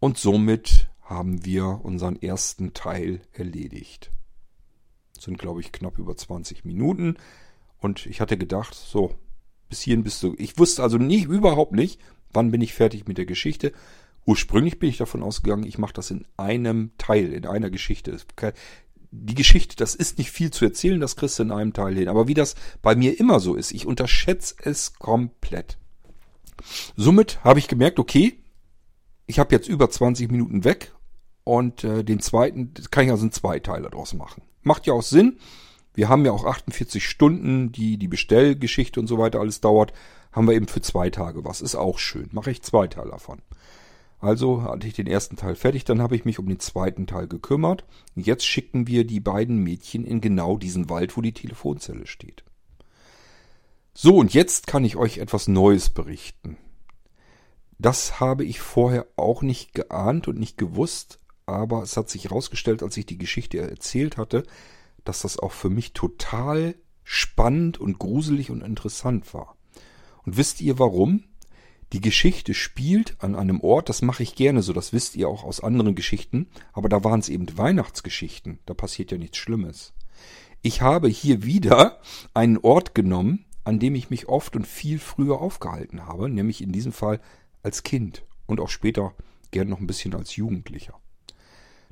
[0.00, 4.10] Und somit haben wir unseren ersten Teil erledigt.
[5.14, 7.16] Das sind, glaube ich, knapp über 20 Minuten.
[7.78, 9.14] Und ich hatte gedacht, so,
[9.68, 10.34] bis hierhin bist du.
[10.38, 12.00] Ich wusste also nicht, überhaupt nicht,
[12.36, 13.72] Wann bin ich fertig mit der Geschichte?
[14.26, 18.16] Ursprünglich bin ich davon ausgegangen, ich mache das in einem Teil, in einer Geschichte.
[19.10, 22.08] Die Geschichte, das ist nicht viel zu erzählen, das kriegst du in einem Teil hin.
[22.08, 25.78] Aber wie das bei mir immer so ist, ich unterschätze es komplett.
[26.96, 28.42] Somit habe ich gemerkt, okay,
[29.26, 30.92] ich habe jetzt über 20 Minuten weg
[31.44, 34.42] und äh, den zweiten, das kann ich also in zwei Teile draus machen.
[34.62, 35.38] Macht ja auch Sinn.
[35.94, 39.92] Wir haben ja auch 48 Stunden, die die Bestellgeschichte und so weiter alles dauert
[40.36, 41.62] haben wir eben für zwei Tage was.
[41.62, 42.28] Ist auch schön.
[42.32, 43.40] Mache ich zwei Teile davon.
[44.18, 47.26] Also hatte ich den ersten Teil fertig, dann habe ich mich um den zweiten Teil
[47.26, 47.84] gekümmert.
[48.14, 52.44] Jetzt schicken wir die beiden Mädchen in genau diesen Wald, wo die Telefonzelle steht.
[53.92, 56.56] So, und jetzt kann ich euch etwas Neues berichten.
[57.78, 62.82] Das habe ich vorher auch nicht geahnt und nicht gewusst, aber es hat sich herausgestellt,
[62.82, 64.44] als ich die Geschichte erzählt hatte,
[65.04, 66.74] dass das auch für mich total
[67.04, 69.56] spannend und gruselig und interessant war.
[70.24, 71.24] Und wisst ihr warum?
[71.92, 75.44] Die Geschichte spielt an einem Ort, das mache ich gerne so, das wisst ihr auch
[75.44, 79.92] aus anderen Geschichten, aber da waren es eben Weihnachtsgeschichten, da passiert ja nichts Schlimmes.
[80.62, 82.00] Ich habe hier wieder
[82.34, 86.72] einen Ort genommen, an dem ich mich oft und viel früher aufgehalten habe, nämlich in
[86.72, 87.20] diesem Fall
[87.62, 89.14] als Kind und auch später
[89.52, 91.00] gern noch ein bisschen als Jugendlicher.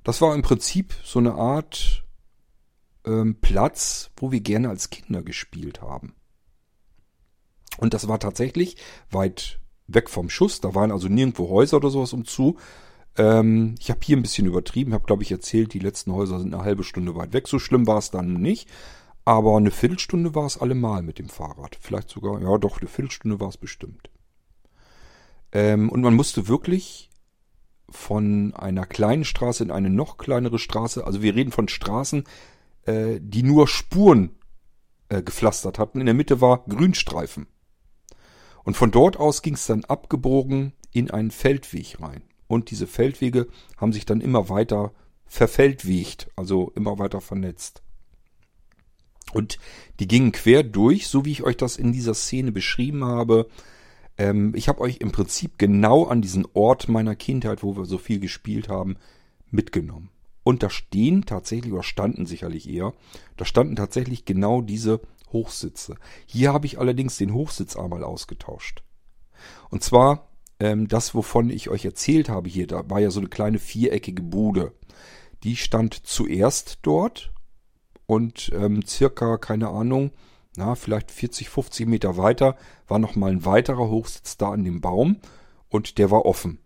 [0.03, 2.05] Das war im Prinzip so eine Art
[3.07, 6.15] ähm, Platz, wo wir gerne als Kinder gespielt haben.
[7.79, 8.77] Und das war tatsächlich
[9.11, 10.61] weit weg vom Schuss.
[10.61, 12.57] Da waren also nirgendwo Häuser oder sowas umzu.
[13.17, 16.55] Ähm, ich habe hier ein bisschen übertrieben, habe glaube ich erzählt, die letzten Häuser sind
[16.55, 17.49] eine halbe Stunde weit weg.
[17.49, 18.69] So schlimm war es dann nicht.
[19.25, 21.79] Aber eine Viertelstunde war es allemal mit dem Fahrrad.
[21.81, 24.11] Vielleicht sogar, ja doch, eine Viertelstunde war es bestimmt.
[25.53, 27.11] Ähm, und man musste wirklich
[27.89, 32.25] von einer kleinen Straße in eine noch kleinere Straße, also wir reden von Straßen,
[32.87, 34.37] äh, die nur Spuren
[35.09, 36.01] äh, gepflastert hatten.
[36.01, 37.47] In der Mitte war Grünstreifen.
[38.65, 42.23] Und von dort aus ging es dann abgebogen in einen Feldweg rein.
[42.47, 44.93] Und diese Feldwege haben sich dann immer weiter
[45.27, 47.83] verfeldwegt, also immer weiter vernetzt.
[49.33, 49.59] Und
[49.99, 53.49] die gingen quer durch, so wie ich euch das in dieser Szene beschrieben habe.
[54.17, 57.99] Ähm, ich habe euch im Prinzip genau an diesen Ort meiner Kindheit, wo wir so
[57.99, 58.97] viel gespielt haben,
[59.51, 60.11] mitgenommen.
[60.45, 62.93] Und da stehen tatsächlich, oder standen sicherlich eher,
[63.37, 65.01] da standen tatsächlich genau diese
[65.35, 65.97] Hochsitze.
[66.25, 68.83] Hier habe ich allerdings den Hochsitz einmal ausgetauscht.
[69.69, 73.29] Und zwar ähm, das, wovon ich euch erzählt habe hier, da war ja so eine
[73.29, 74.73] kleine viereckige Bude.
[75.43, 77.33] Die stand zuerst dort
[78.07, 80.13] und ähm, circa, keine Ahnung,
[80.57, 85.17] na, vielleicht 40, 50 Meter weiter war nochmal ein weiterer Hochsitz da an dem Baum
[85.69, 86.61] und der war offen.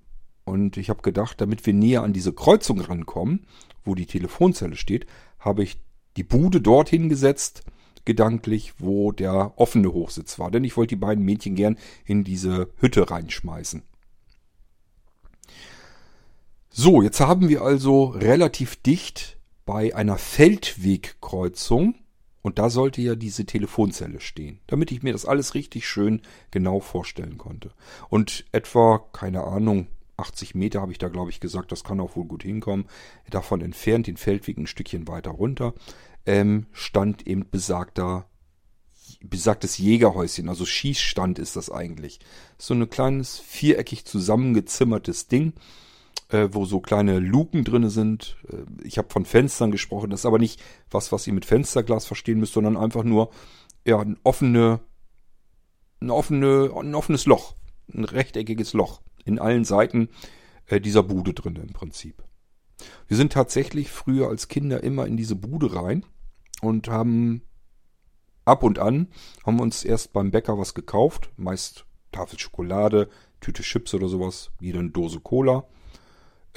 [0.45, 3.47] Und ich habe gedacht, damit wir näher an diese Kreuzung rankommen,
[3.85, 5.07] wo die Telefonzelle steht,
[5.39, 5.81] habe ich
[6.17, 7.65] die Bude dorthin gesetzt,
[8.09, 10.51] gedanklich, wo der offene Hochsitz war.
[10.51, 13.83] Denn ich wollte die beiden Mädchen gern in diese Hütte reinschmeißen.
[16.71, 21.97] So, jetzt haben wir also relativ dicht bei einer Feldwegkreuzung
[22.41, 26.81] und da sollte ja diese Telefonzelle stehen, damit ich mir das alles richtig schön genau
[26.81, 27.73] vorstellen konnte.
[28.09, 32.17] Und etwa, keine Ahnung, 80 Meter habe ich da, glaube ich, gesagt, das kann auch
[32.17, 32.87] wohl gut hinkommen.
[33.29, 35.75] Davon entfernt, den Feldweg ein Stückchen weiter runter,
[36.29, 38.29] ähm, stand eben besagter,
[39.21, 42.21] besagtes Jägerhäuschen, also Schießstand ist das eigentlich.
[42.59, 45.55] So ein kleines, viereckig zusammengezimmertes Ding
[46.29, 48.37] äh, wo so kleine Luken drinne sind.
[48.51, 50.11] Äh, ich habe von Fenstern gesprochen.
[50.11, 53.31] Das ist aber nicht was, was ihr mit Fensterglas verstehen müsst, sondern einfach nur
[53.85, 54.81] ja ein offene,
[56.01, 57.55] ein offene, ein offenes Loch,
[57.93, 60.09] ein rechteckiges Loch in allen Seiten
[60.67, 62.23] äh, dieser Bude drinne im Prinzip.
[63.09, 66.05] Wir sind tatsächlich früher als Kinder immer in diese Bude rein
[66.61, 67.43] und haben
[68.45, 69.09] ab und an
[69.45, 73.09] haben uns erst beim Bäcker was gekauft, meist Tafel Schokolade,
[73.41, 75.65] Tüte Chips oder sowas, wieder eine Dose Cola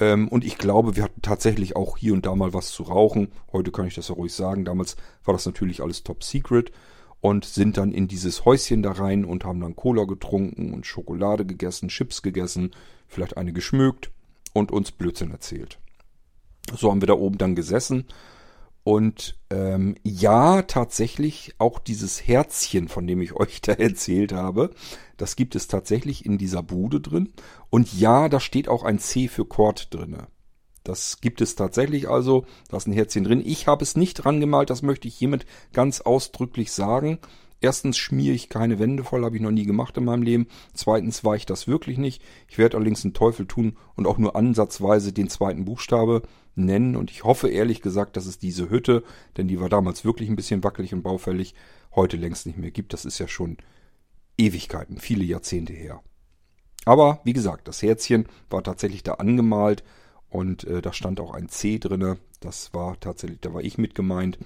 [0.02, 3.28] ähm, und ich glaube, wir hatten tatsächlich auch hier und da mal was zu rauchen.
[3.52, 4.64] Heute kann ich das ja ruhig sagen.
[4.64, 6.72] Damals war das natürlich alles top secret.
[7.20, 11.46] Und sind dann in dieses Häuschen da rein und haben dann Cola getrunken und Schokolade
[11.46, 12.72] gegessen, Chips gegessen,
[13.06, 14.10] vielleicht eine geschmückt
[14.52, 15.78] und uns Blödsinn erzählt.
[16.74, 18.06] So haben wir da oben dann gesessen
[18.84, 24.70] und ähm, ja, tatsächlich auch dieses Herzchen, von dem ich euch da erzählt habe,
[25.16, 27.32] das gibt es tatsächlich in dieser Bude drin.
[27.70, 30.26] Und ja, da steht auch ein C für Chord drinne.
[30.84, 32.44] Das gibt es tatsächlich also.
[32.68, 33.42] Da ist ein Herzchen drin.
[33.44, 37.20] Ich habe es nicht dran gemalt, das möchte ich hiermit ganz ausdrücklich sagen.
[37.60, 40.48] Erstens schmiere ich keine Wände voll, habe ich noch nie gemacht in meinem Leben.
[40.74, 42.20] Zweitens war ich das wirklich nicht.
[42.48, 46.22] Ich werde allerdings einen Teufel tun und auch nur ansatzweise den zweiten Buchstabe
[46.54, 46.96] nennen.
[46.96, 49.02] Und ich hoffe ehrlich gesagt, dass es diese Hütte,
[49.36, 51.54] denn die war damals wirklich ein bisschen wackelig und baufällig,
[51.94, 52.92] heute längst nicht mehr gibt.
[52.92, 53.56] Das ist ja schon
[54.38, 56.02] Ewigkeiten, viele Jahrzehnte her.
[56.84, 59.84] Aber wie gesagt, das Herzchen war tatsächlich da angemalt
[60.28, 62.18] und äh, da stand auch ein C drinne.
[62.40, 64.38] Das war tatsächlich, da war ich mit gemeint.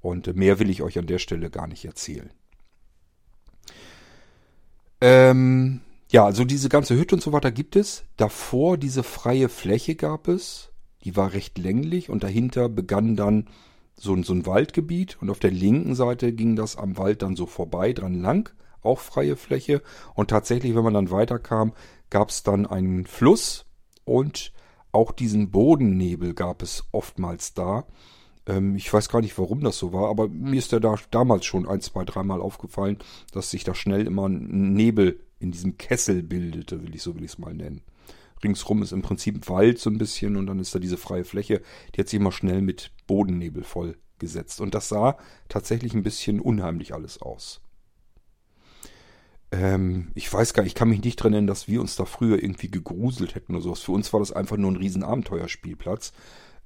[0.00, 2.30] Und äh, mehr will ich euch an der Stelle gar nicht erzählen.
[5.00, 8.04] Ähm, ja, also diese ganze Hütte und so weiter gibt es.
[8.16, 10.71] Davor diese freie Fläche gab es.
[11.04, 13.48] Die war recht länglich und dahinter begann dann
[13.94, 17.46] so, so ein Waldgebiet und auf der linken Seite ging das am Wald dann so
[17.46, 19.82] vorbei dran lang, auch freie Fläche.
[20.14, 21.72] Und tatsächlich, wenn man dann weiterkam,
[22.10, 23.66] gab es dann einen Fluss
[24.04, 24.52] und
[24.92, 27.86] auch diesen Bodennebel gab es oftmals da.
[28.46, 31.46] Ähm, ich weiß gar nicht, warum das so war, aber mir ist der da damals
[31.46, 32.98] schon ein, zwei, dreimal aufgefallen,
[33.32, 37.24] dass sich da schnell immer ein Nebel in diesem Kessel bildete, will ich so will
[37.24, 37.82] ich es mal nennen.
[38.42, 41.62] Ringsrum ist im Prinzip Wald so ein bisschen und dann ist da diese freie Fläche,
[41.94, 44.60] die hat sich immer schnell mit Bodennebel vollgesetzt.
[44.60, 45.16] Und das sah
[45.48, 47.60] tatsächlich ein bisschen unheimlich alles aus.
[49.52, 52.06] Ähm, ich weiß gar nicht, ich kann mich nicht dran erinnern, dass wir uns da
[52.06, 53.80] früher irgendwie gegruselt hätten oder sowas.
[53.80, 56.12] Für uns war das einfach nur ein riesen Abenteuerspielplatz.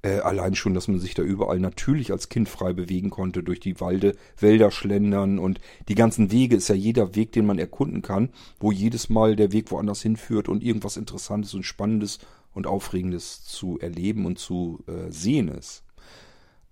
[0.07, 3.59] Äh, allein schon, dass man sich da überall natürlich als Kind frei bewegen konnte, durch
[3.59, 8.01] die Walde, Wälder schlendern und die ganzen Wege ist ja jeder Weg, den man erkunden
[8.01, 12.19] kann, wo jedes Mal der Weg woanders hinführt und irgendwas Interessantes und Spannendes
[12.53, 15.83] und Aufregendes zu erleben und zu äh, sehen ist.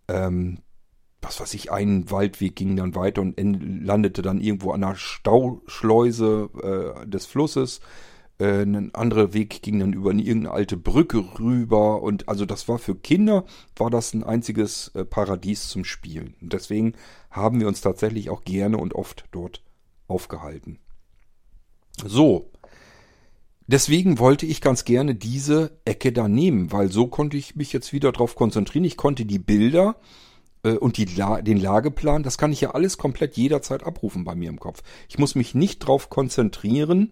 [0.07, 0.59] Ähm,
[1.21, 6.49] was weiß ich, ein Waldweg ging dann weiter und landete dann irgendwo an einer Stauschleuse
[7.03, 7.81] äh, des Flusses.
[8.37, 12.79] Äh, ein anderer Weg ging dann über irgendeine alte Brücke rüber und also das war
[12.79, 13.45] für Kinder
[13.77, 16.35] war das ein einziges äh, Paradies zum Spielen.
[16.41, 16.93] Und deswegen
[17.31, 19.63] haben wir uns tatsächlich auch gerne und oft dort
[20.07, 20.79] aufgehalten.
[22.05, 22.51] So.
[23.67, 27.93] Deswegen wollte ich ganz gerne diese Ecke da nehmen, weil so konnte ich mich jetzt
[27.93, 28.85] wieder darauf konzentrieren.
[28.85, 29.95] Ich konnte die Bilder
[30.63, 34.49] äh, und die den Lageplan, das kann ich ja alles komplett jederzeit abrufen bei mir
[34.49, 34.83] im Kopf.
[35.07, 37.11] Ich muss mich nicht drauf konzentrieren,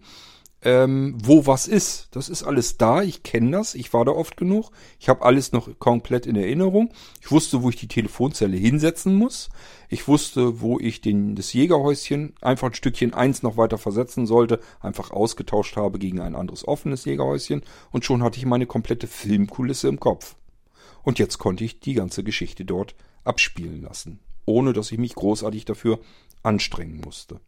[0.64, 2.08] ähm, wo was ist.
[2.12, 4.70] Das ist alles da, ich kenne das, ich war da oft genug.
[4.98, 6.92] Ich habe alles noch komplett in Erinnerung.
[7.20, 9.50] Ich wusste, wo ich die Telefonzelle hinsetzen muss.
[9.90, 14.58] Ich wusste, wo ich den, das Jägerhäuschen einfach ein Stückchen eins noch weiter versetzen sollte,
[14.80, 17.62] einfach ausgetauscht habe gegen ein anderes offenes Jägerhäuschen
[17.92, 20.34] und schon hatte ich meine komplette Filmkulisse im Kopf.
[21.02, 22.94] Und jetzt konnte ich die ganze Geschichte dort
[23.24, 26.00] abspielen lassen, ohne dass ich mich großartig dafür
[26.42, 27.40] anstrengen musste.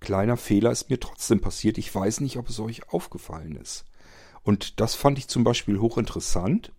[0.00, 1.78] Kleiner Fehler ist mir trotzdem passiert.
[1.78, 3.84] Ich weiß nicht, ob es euch aufgefallen ist.
[4.42, 6.72] Und das fand ich zum Beispiel hochinteressant,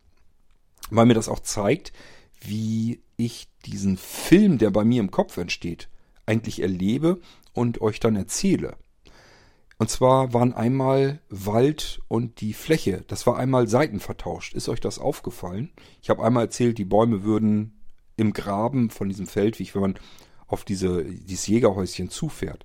[0.89, 1.91] weil mir das auch zeigt,
[2.39, 5.89] wie ich diesen Film, der bei mir im Kopf entsteht,
[6.26, 7.20] eigentlich erlebe
[7.53, 8.78] und euch dann erzähle.
[9.80, 14.53] Und zwar waren einmal Wald und die Fläche, das war einmal Seiten vertauscht.
[14.53, 15.72] Ist euch das aufgefallen?
[16.01, 17.80] Ich habe einmal erzählt, die Bäume würden
[18.15, 19.99] im Graben von diesem Feldweg, wenn man
[20.47, 22.63] auf diese, dieses Jägerhäuschen zufährt,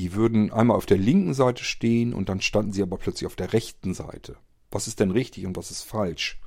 [0.00, 3.36] die würden einmal auf der linken Seite stehen und dann standen sie aber plötzlich auf
[3.36, 4.38] der rechten Seite.
[4.70, 6.40] Was ist denn richtig und was ist falsch?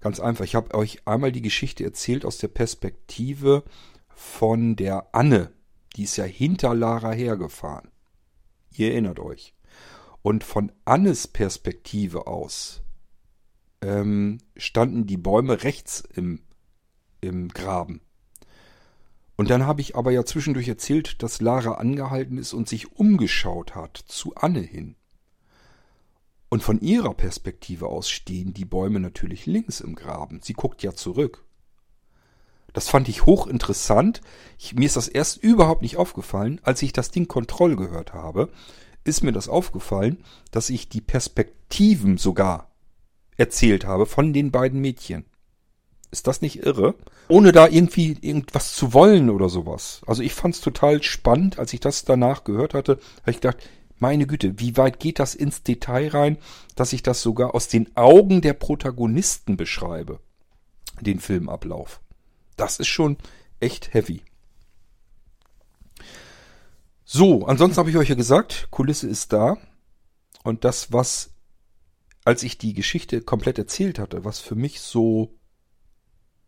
[0.00, 3.64] Ganz einfach, ich habe euch einmal die Geschichte erzählt aus der Perspektive
[4.14, 5.52] von der Anne.
[5.96, 7.88] Die ist ja hinter Lara hergefahren.
[8.72, 9.54] Ihr erinnert euch.
[10.20, 12.82] Und von Annes Perspektive aus
[13.80, 16.40] ähm, standen die Bäume rechts im,
[17.22, 18.02] im Graben.
[19.36, 23.74] Und dann habe ich aber ja zwischendurch erzählt, dass Lara angehalten ist und sich umgeschaut
[23.74, 24.96] hat zu Anne hin.
[26.48, 30.40] Und von ihrer Perspektive aus stehen die Bäume natürlich links im Graben.
[30.42, 31.44] Sie guckt ja zurück.
[32.74, 34.20] Das fand ich hochinteressant.
[34.58, 36.60] Ich, mir ist das erst überhaupt nicht aufgefallen.
[36.62, 38.50] Als ich das Ding Kontroll gehört habe,
[39.04, 42.70] ist mir das aufgefallen, dass ich die Perspektiven sogar
[43.36, 45.24] erzählt habe von den beiden Mädchen.
[46.12, 46.94] Ist das nicht irre?
[47.28, 50.02] Ohne da irgendwie irgendwas zu wollen oder sowas.
[50.06, 53.56] Also ich fand es total spannend, als ich das danach gehört hatte, habe ich gedacht,
[53.98, 56.38] meine Güte, wie weit geht das ins Detail rein,
[56.76, 60.20] dass ich das sogar aus den Augen der Protagonisten beschreibe,
[61.00, 62.00] den Filmablauf.
[62.56, 63.16] Das ist schon
[63.58, 64.22] echt heavy.
[67.06, 69.56] So, ansonsten habe ich euch ja gesagt, Kulisse ist da.
[70.44, 71.30] Und das, was,
[72.24, 75.32] als ich die Geschichte komplett erzählt hatte, was für mich so,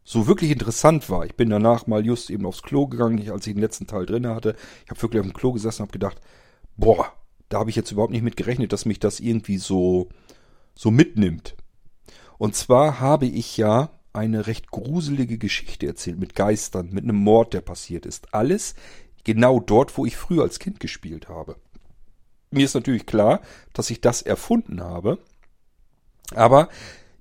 [0.05, 1.25] so wirklich interessant war.
[1.25, 4.27] Ich bin danach mal just eben aufs Klo gegangen, als ich den letzten Teil drin
[4.27, 4.55] hatte.
[4.85, 6.21] Ich habe wirklich auf dem Klo gesessen und habe gedacht,
[6.77, 7.13] boah,
[7.49, 10.09] da habe ich jetzt überhaupt nicht mit gerechnet, dass mich das irgendwie so,
[10.75, 11.57] so mitnimmt.
[12.37, 17.55] Und zwar habe ich ja eine recht gruselige Geschichte erzählt mit Geistern, mit einem Mord,
[17.55, 18.33] der passiert ist.
[18.35, 18.75] Alles
[19.25, 21.57] genau dort, wo ich früher als Kind gespielt habe.
[22.51, 23.41] Mir ist natürlich klar,
[23.73, 25.19] dass ich das erfunden habe,
[26.35, 26.69] aber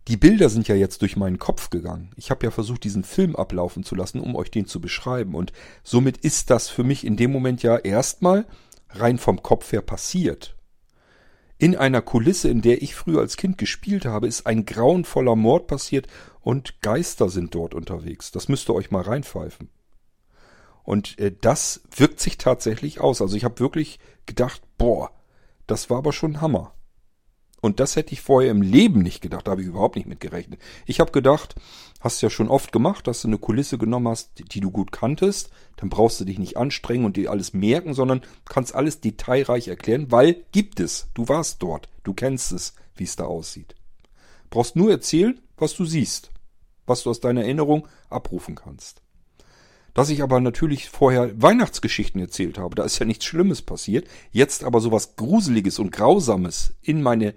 [0.07, 2.11] die Bilder sind ja jetzt durch meinen Kopf gegangen.
[2.17, 5.33] Ich habe ja versucht, diesen Film ablaufen zu lassen, um euch den zu beschreiben.
[5.33, 8.45] Und somit ist das für mich in dem Moment ja erstmal
[8.89, 10.55] rein vom Kopf her passiert.
[11.57, 15.67] In einer Kulisse, in der ich früher als Kind gespielt habe, ist ein grauenvoller Mord
[15.67, 16.07] passiert
[16.41, 18.31] und Geister sind dort unterwegs.
[18.31, 19.69] Das müsst ihr euch mal reinpfeifen.
[20.83, 23.21] Und äh, das wirkt sich tatsächlich aus.
[23.21, 25.11] Also ich habe wirklich gedacht, boah,
[25.65, 26.73] das war aber schon Hammer.
[27.63, 30.19] Und das hätte ich vorher im Leben nicht gedacht, da habe ich überhaupt nicht mit
[30.19, 30.59] gerechnet.
[30.85, 31.55] Ich habe gedacht,
[32.01, 35.49] hast ja schon oft gemacht, dass du eine Kulisse genommen hast, die du gut kanntest,
[35.77, 40.11] dann brauchst du dich nicht anstrengen und dir alles merken, sondern kannst alles detailreich erklären,
[40.11, 41.07] weil gibt es.
[41.13, 43.75] Du warst dort, du kennst es, wie es da aussieht.
[44.49, 46.31] Brauchst nur erzählen, was du siehst,
[46.85, 49.01] was du aus deiner Erinnerung abrufen kannst.
[49.93, 54.65] Dass ich aber natürlich vorher Weihnachtsgeschichten erzählt habe, da ist ja nichts Schlimmes passiert, jetzt
[54.65, 57.35] aber sowas Gruseliges und Grausames in meine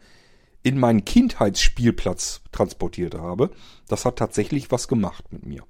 [0.63, 3.51] in meinen Kindheitsspielplatz transportiert habe,
[3.89, 5.65] das hat tatsächlich was gemacht mit mir.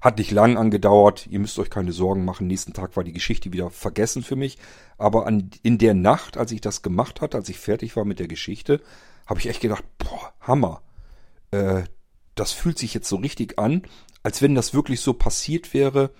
[0.00, 3.52] Hat nicht lang angedauert, ihr müsst euch keine Sorgen machen, nächsten Tag war die Geschichte
[3.52, 4.58] wieder vergessen für mich,
[4.98, 8.18] aber an, in der Nacht, als ich das gemacht hatte, als ich fertig war mit
[8.18, 8.80] der Geschichte,
[9.26, 10.82] habe ich echt gedacht, boah, Hammer.
[11.50, 11.84] Äh,
[12.34, 13.82] das fühlt sich jetzt so richtig an,
[14.22, 16.12] als wenn das wirklich so passiert wäre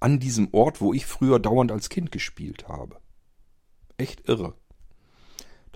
[0.00, 2.98] an diesem Ort, wo ich früher dauernd als Kind gespielt habe.
[3.96, 4.54] Echt irre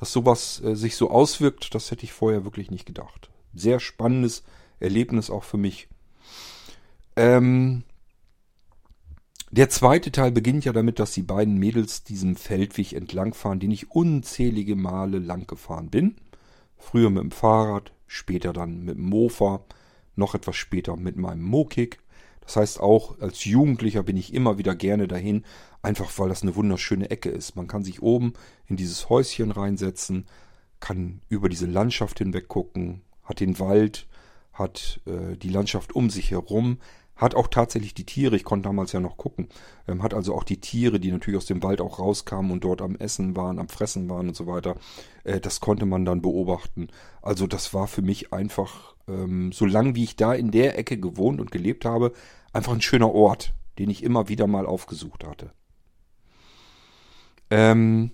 [0.03, 3.31] dass sowas äh, sich so auswirkt, das hätte ich vorher wirklich nicht gedacht.
[3.55, 4.43] Sehr spannendes
[4.81, 5.87] Erlebnis auch für mich.
[7.15, 7.85] Ähm,
[9.53, 13.93] der zweite Teil beginnt ja damit, dass die beiden Mädels diesem Feldweg entlangfahren, den ich
[13.93, 16.17] unzählige Male lang gefahren bin.
[16.77, 19.65] Früher mit dem Fahrrad, später dann mit dem Mofa,
[20.17, 22.01] noch etwas später mit meinem Mokik.
[22.45, 25.45] Das heißt, auch als Jugendlicher bin ich immer wieder gerne dahin,
[25.81, 27.57] einfach weil das eine wunderschöne Ecke ist.
[27.57, 28.35] Man kann sich oben
[28.67, 30.27] in dieses Häuschen reinsetzen,
[30.81, 34.07] kann über diese Landschaft hinweg gucken, hat den Wald,
[34.53, 36.79] hat äh, die Landschaft um sich herum,
[37.23, 39.49] hat auch tatsächlich die Tiere, ich konnte damals ja noch gucken,
[39.89, 42.83] ähm, hat also auch die Tiere, die natürlich aus dem Wald auch rauskamen und dort
[42.83, 44.77] am Essen waren, am Fressen waren und so weiter,
[45.25, 46.89] äh, das konnte man dann beobachten.
[47.23, 50.99] Also das war für mich einfach, ähm, so lang wie ich da in der Ecke
[50.99, 52.13] gewohnt und gelebt habe,
[52.53, 55.53] einfach ein schöner Ort, den ich immer wieder mal aufgesucht hatte.
[57.51, 58.11] Ähm,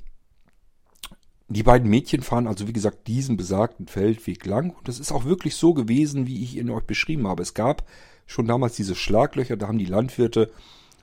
[1.50, 4.70] die beiden Mädchen fahren also, wie gesagt, diesen besagten Feldweg lang.
[4.70, 7.42] Und das ist auch wirklich so gewesen, wie ich ihn euch beschrieben habe.
[7.42, 7.86] Es gab
[8.29, 10.53] schon damals diese Schlaglöcher, da haben die Landwirte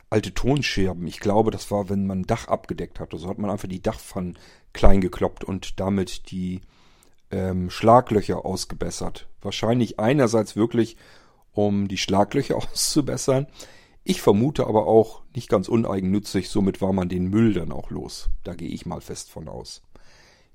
[0.09, 1.07] alte Tonscherben.
[1.07, 3.17] Ich glaube, das war, wenn man ein Dach abgedeckt hatte.
[3.17, 4.37] So hat man einfach die Dachpfannen
[4.71, 6.61] klein gekloppt und damit die
[7.31, 9.27] ähm, Schlaglöcher ausgebessert.
[9.41, 10.95] Wahrscheinlich einerseits wirklich,
[11.51, 13.47] um die Schlaglöcher auszubessern.
[14.03, 18.29] Ich vermute aber auch nicht ganz uneigennützig, somit war man den Müll dann auch los.
[18.43, 19.81] Da gehe ich mal fest von aus.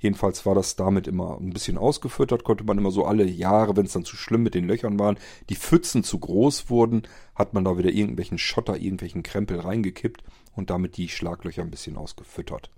[0.01, 3.85] Jedenfalls war das damit immer ein bisschen ausgefüttert, konnte man immer so alle Jahre, wenn
[3.85, 5.19] es dann zu schlimm mit den Löchern waren,
[5.51, 7.03] die Pfützen zu groß wurden,
[7.35, 10.25] hat man da wieder irgendwelchen Schotter, irgendwelchen Krempel reingekippt
[10.57, 12.71] und damit die Schlaglöcher ein bisschen ausgefüttert.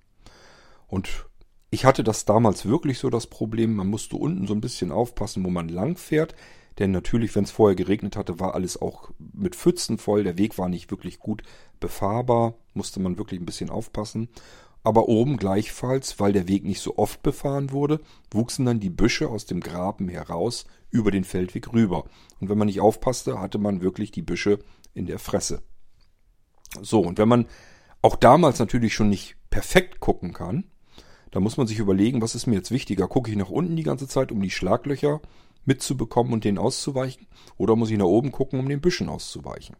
[0.87, 1.25] Und
[1.71, 5.43] ich hatte das damals wirklich so das Problem, man musste unten so ein bisschen aufpassen,
[5.45, 6.35] wo man lang fährt,
[6.79, 10.57] denn natürlich, wenn es vorher geregnet hatte, war alles auch mit Pfützen voll, der Weg
[10.57, 11.43] war nicht wirklich gut
[11.79, 14.27] befahrbar, musste man wirklich ein bisschen aufpassen
[14.83, 19.29] aber oben gleichfalls, weil der Weg nicht so oft befahren wurde, wuchsen dann die Büsche
[19.29, 22.05] aus dem Graben heraus über den Feldweg rüber.
[22.39, 24.59] Und wenn man nicht aufpasste, hatte man wirklich die Büsche
[24.93, 25.63] in der Fresse.
[26.81, 27.47] So, und wenn man
[28.01, 30.65] auch damals natürlich schon nicht perfekt gucken kann,
[31.31, 33.07] dann muss man sich überlegen, was ist mir jetzt wichtiger?
[33.07, 35.21] Gucke ich nach unten die ganze Zeit, um die Schlaglöcher
[35.65, 37.27] mitzubekommen und denen auszuweichen?
[37.57, 39.75] Oder muss ich nach oben gucken, um den Büschen auszuweichen?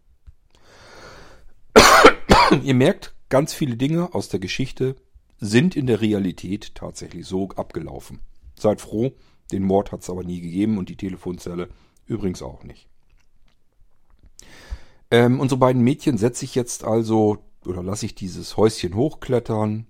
[2.63, 4.95] Ihr merkt, Ganz viele Dinge aus der Geschichte
[5.39, 8.19] sind in der Realität tatsächlich so abgelaufen.
[8.59, 9.11] Seid froh,
[9.51, 11.69] den Mord hat es aber nie gegeben und die Telefonzelle
[12.05, 12.87] übrigens auch nicht.
[15.09, 19.87] Ähm, unsere beiden Mädchen setze ich jetzt also, oder lasse ich dieses Häuschen hochklettern.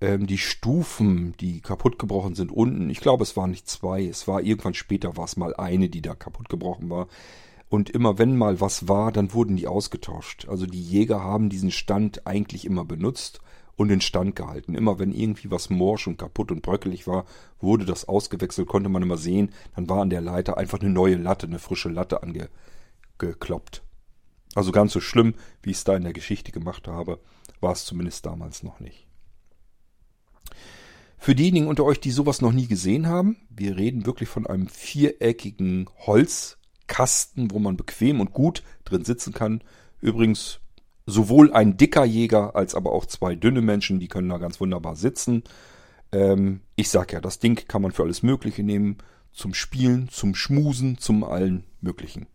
[0.00, 4.26] Ähm, die Stufen, die kaputt gebrochen sind unten, ich glaube es waren nicht zwei, es
[4.26, 7.06] war irgendwann später, war es mal eine, die da kaputt gebrochen war.
[7.74, 10.46] Und immer wenn mal was war, dann wurden die ausgetauscht.
[10.48, 13.40] Also die Jäger haben diesen Stand eigentlich immer benutzt
[13.74, 14.76] und in Stand gehalten.
[14.76, 17.24] Immer wenn irgendwie was morsch und kaputt und bröckelig war,
[17.58, 19.50] wurde das ausgewechselt, konnte man immer sehen.
[19.74, 23.82] Dann war an der Leiter einfach eine neue Latte, eine frische Latte angekloppt.
[24.54, 27.18] Also ganz so schlimm, wie ich es da in der Geschichte gemacht habe,
[27.58, 29.08] war es zumindest damals noch nicht.
[31.18, 34.68] Für diejenigen unter euch, die sowas noch nie gesehen haben, wir reden wirklich von einem
[34.68, 36.56] viereckigen Holz,
[36.86, 39.62] Kasten, wo man bequem und gut drin sitzen kann.
[40.00, 40.60] Übrigens
[41.06, 44.96] sowohl ein dicker Jäger als aber auch zwei dünne Menschen, die können da ganz wunderbar
[44.96, 45.44] sitzen.
[46.12, 48.98] Ähm, ich sag ja, das Ding kann man für alles Mögliche nehmen.
[49.32, 52.26] Zum Spielen, zum Schmusen, zum allen Möglichen.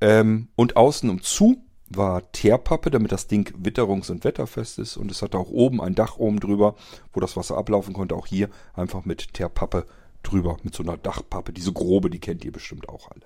[0.00, 4.96] Ähm, und außen und zu war Teerpappe, damit das Ding witterungs- und wetterfest ist.
[4.98, 6.76] Und es hatte auch oben ein Dach oben drüber,
[7.12, 8.14] wo das Wasser ablaufen konnte.
[8.14, 9.86] Auch hier einfach mit Teerpappe
[10.22, 11.52] drüber, mit so einer Dachpappe.
[11.52, 13.24] Diese grobe, die kennt ihr bestimmt auch alle.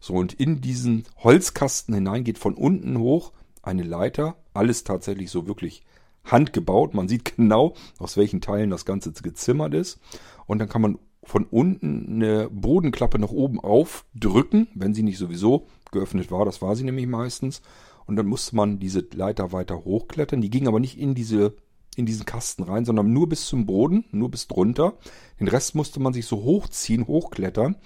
[0.00, 3.32] So, und in diesen Holzkasten hinein geht von unten hoch
[3.62, 4.36] eine Leiter.
[4.54, 5.82] Alles tatsächlich so wirklich
[6.24, 6.94] handgebaut.
[6.94, 10.00] Man sieht genau, aus welchen Teilen das Ganze gezimmert ist.
[10.46, 15.66] Und dann kann man von unten eine Bodenklappe nach oben aufdrücken, wenn sie nicht sowieso
[15.92, 16.44] geöffnet war.
[16.44, 17.60] Das war sie nämlich meistens.
[18.06, 20.40] Und dann musste man diese Leiter weiter hochklettern.
[20.40, 21.54] Die ging aber nicht in diese
[21.96, 24.94] in diesen Kasten rein, sondern nur bis zum Boden, nur bis drunter.
[25.40, 27.76] Den Rest musste man sich so hochziehen, hochklettern.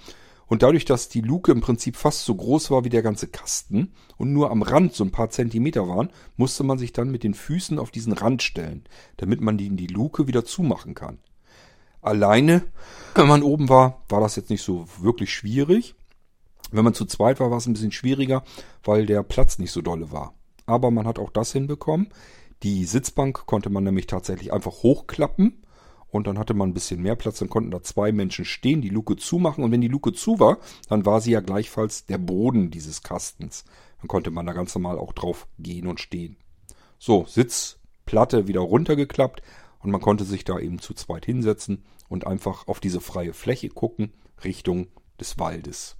[0.47, 3.93] Und dadurch, dass die Luke im Prinzip fast so groß war wie der ganze Kasten
[4.17, 7.33] und nur am Rand so ein paar Zentimeter waren, musste man sich dann mit den
[7.33, 8.83] Füßen auf diesen Rand stellen,
[9.17, 11.19] damit man die, die Luke wieder zumachen kann.
[12.01, 12.63] Alleine,
[13.15, 15.95] wenn man oben war, war das jetzt nicht so wirklich schwierig.
[16.71, 18.43] Wenn man zu zweit war, war es ein bisschen schwieriger,
[18.83, 20.35] weil der Platz nicht so dolle war.
[20.67, 22.09] Aber man hat auch das hinbekommen.
[22.61, 25.64] Die Sitzbank konnte man nämlich tatsächlich einfach hochklappen
[26.15, 28.89] und dann hatte man ein bisschen mehr Platz, dann konnten da zwei Menschen stehen, die
[28.89, 32.71] Luke zumachen und wenn die Luke zu war, dann war sie ja gleichfalls der Boden
[32.71, 33.65] dieses Kastens.
[33.99, 36.37] Dann konnte man da ganz normal auch drauf gehen und stehen.
[36.99, 39.41] So, Sitzplatte wieder runtergeklappt
[39.79, 43.69] und man konnte sich da eben zu zweit hinsetzen und einfach auf diese freie Fläche
[43.69, 44.13] gucken,
[44.43, 44.87] Richtung
[45.19, 45.97] des Waldes.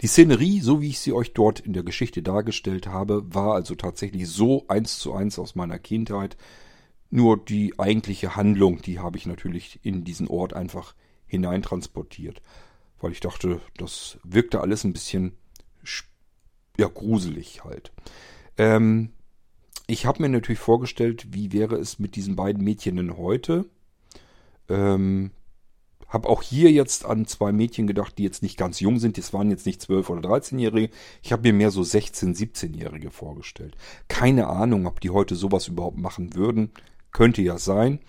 [0.00, 3.74] Die Szenerie, so wie ich sie euch dort in der Geschichte dargestellt habe, war also
[3.74, 6.36] tatsächlich so eins zu eins aus meiner Kindheit.
[7.10, 10.94] Nur die eigentliche Handlung, die habe ich natürlich in diesen Ort einfach
[11.26, 12.40] hineintransportiert.
[13.00, 15.32] Weil ich dachte, das wirkte alles ein bisschen
[16.78, 17.92] ja, gruselig halt.
[18.56, 19.10] Ähm,
[19.86, 23.66] ich habe mir natürlich vorgestellt, wie wäre es mit diesen beiden Mädchen denn heute?
[24.68, 25.32] Ähm,
[26.08, 29.18] Hab auch hier jetzt an zwei Mädchen gedacht, die jetzt nicht ganz jung sind.
[29.18, 30.90] Das waren jetzt nicht 12 oder 13-Jährige.
[31.22, 33.76] Ich habe mir mehr so 16, 17-Jährige vorgestellt.
[34.08, 36.70] Keine Ahnung, ob die heute sowas überhaupt machen würden.
[37.12, 38.00] Könnte ja sein.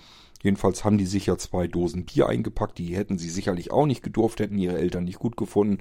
[0.44, 2.78] Jedenfalls haben die sicher zwei Dosen Bier eingepackt.
[2.78, 5.80] Die hätten sie sicherlich auch nicht gedurft, hätten ihre Eltern nicht gut gefunden.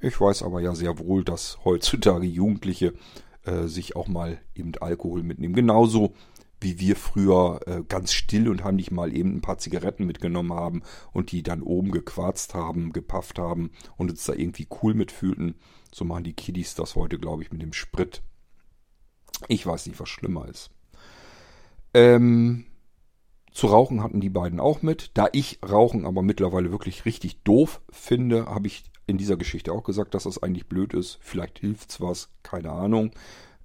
[0.00, 2.92] Ich weiß aber ja sehr wohl, dass heutzutage Jugendliche
[3.44, 5.54] äh, sich auch mal eben Alkohol mitnehmen.
[5.54, 6.12] Genauso
[6.60, 10.82] wie wir früher äh, ganz still und heimlich mal eben ein paar Zigaretten mitgenommen haben
[11.12, 15.56] und die dann oben gequarzt haben, gepafft haben und uns da irgendwie cool mitfühlten.
[15.92, 18.22] So machen die Kiddies das heute, glaube ich, mit dem Sprit.
[19.48, 20.70] Ich weiß nicht, was schlimmer ist.
[21.94, 22.64] Ähm,
[23.52, 25.10] zu rauchen hatten die beiden auch mit.
[25.14, 29.84] Da ich Rauchen aber mittlerweile wirklich richtig doof finde, habe ich in dieser Geschichte auch
[29.84, 31.18] gesagt, dass das eigentlich blöd ist.
[31.20, 33.12] Vielleicht hilft's was, keine Ahnung.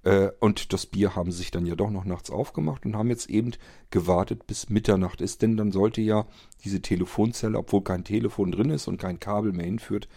[0.02, 3.30] Äh, und das Bier haben sich dann ja doch noch nachts aufgemacht und haben jetzt
[3.30, 3.52] eben
[3.90, 6.26] gewartet, bis Mitternacht ist, denn dann sollte ja
[6.64, 10.08] diese Telefonzelle, obwohl kein Telefon drin ist und kein Kabel mehr hinführt,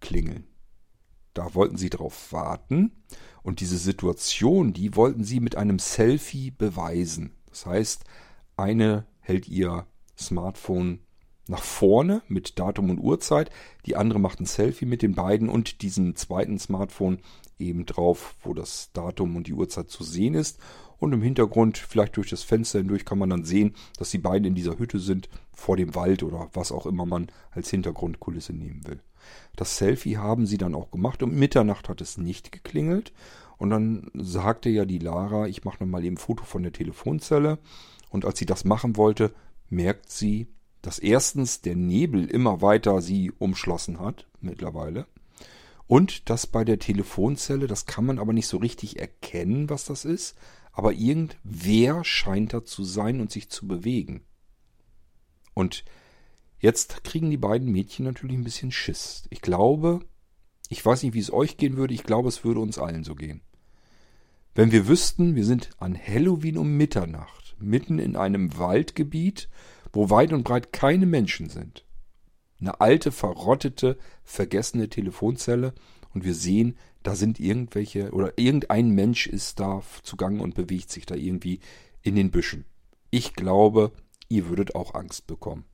[0.00, 0.46] klingeln.
[1.34, 2.92] Da wollten sie drauf warten
[3.42, 7.37] und diese Situation, die wollten sie mit einem Selfie beweisen.
[7.58, 8.04] Das heißt,
[8.56, 9.84] eine hält ihr
[10.16, 11.00] Smartphone
[11.48, 13.50] nach vorne mit Datum und Uhrzeit,
[13.84, 17.18] die andere macht ein Selfie mit den beiden und diesem zweiten Smartphone
[17.58, 20.60] eben drauf, wo das Datum und die Uhrzeit zu sehen ist.
[20.98, 24.46] Und im Hintergrund, vielleicht durch das Fenster hindurch, kann man dann sehen, dass die beiden
[24.46, 28.86] in dieser Hütte sind, vor dem Wald oder was auch immer man als Hintergrundkulisse nehmen
[28.86, 29.00] will.
[29.56, 31.24] Das Selfie haben sie dann auch gemacht.
[31.24, 33.12] Um Mitternacht hat es nicht geklingelt.
[33.58, 37.58] Und dann sagte ja die Lara, ich mache nochmal eben ein Foto von der Telefonzelle.
[38.08, 39.34] Und als sie das machen wollte,
[39.68, 40.48] merkt sie,
[40.80, 45.06] dass erstens der Nebel immer weiter sie umschlossen hat, mittlerweile.
[45.86, 50.04] Und dass bei der Telefonzelle, das kann man aber nicht so richtig erkennen, was das
[50.04, 50.36] ist,
[50.70, 54.22] aber irgendwer scheint da zu sein und sich zu bewegen.
[55.54, 55.84] Und
[56.60, 59.24] jetzt kriegen die beiden Mädchen natürlich ein bisschen Schiss.
[59.30, 60.00] Ich glaube,
[60.68, 63.14] ich weiß nicht, wie es euch gehen würde, ich glaube, es würde uns allen so
[63.14, 63.40] gehen.
[64.54, 69.48] Wenn wir wüssten, wir sind an Halloween um Mitternacht, mitten in einem Waldgebiet,
[69.92, 71.84] wo weit und breit keine Menschen sind,
[72.60, 75.74] eine alte, verrottete, vergessene Telefonzelle
[76.12, 81.06] und wir sehen, da sind irgendwelche oder irgendein Mensch ist da zugange und bewegt sich
[81.06, 81.60] da irgendwie
[82.02, 82.64] in den Büschen.
[83.10, 83.92] Ich glaube,
[84.28, 85.64] ihr würdet auch Angst bekommen.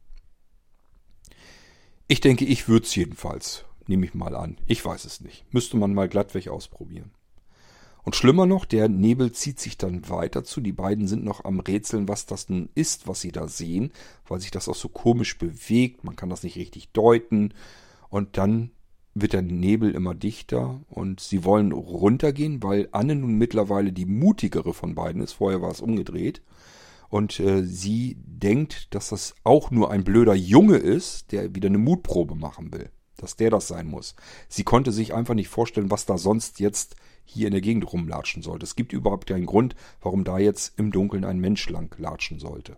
[2.06, 3.64] Ich denke, ich würde es jedenfalls.
[3.86, 4.58] Nehme ich mal an.
[4.66, 5.44] Ich weiß es nicht.
[5.52, 7.10] Müsste man mal glattweg ausprobieren.
[8.04, 10.60] Und schlimmer noch, der Nebel zieht sich dann weiter zu.
[10.60, 13.92] Die beiden sind noch am Rätseln, was das nun ist, was sie da sehen,
[14.28, 16.04] weil sich das auch so komisch bewegt.
[16.04, 17.54] Man kann das nicht richtig deuten.
[18.10, 18.70] Und dann
[19.14, 24.74] wird der Nebel immer dichter und sie wollen runtergehen, weil Anne nun mittlerweile die mutigere
[24.74, 25.32] von beiden ist.
[25.32, 26.42] Vorher war es umgedreht.
[27.08, 31.78] Und äh, sie denkt, dass das auch nur ein blöder Junge ist, der wieder eine
[31.78, 32.90] Mutprobe machen will.
[33.16, 34.14] Dass der das sein muss.
[34.48, 38.42] Sie konnte sich einfach nicht vorstellen, was da sonst jetzt hier in der Gegend rumlatschen
[38.42, 38.64] sollte.
[38.64, 42.76] Es gibt überhaupt keinen Grund, warum da jetzt im Dunkeln ein Mensch lang latschen sollte.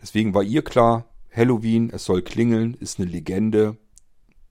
[0.00, 3.76] Deswegen war ihr klar, Halloween, es soll klingeln, ist eine Legende.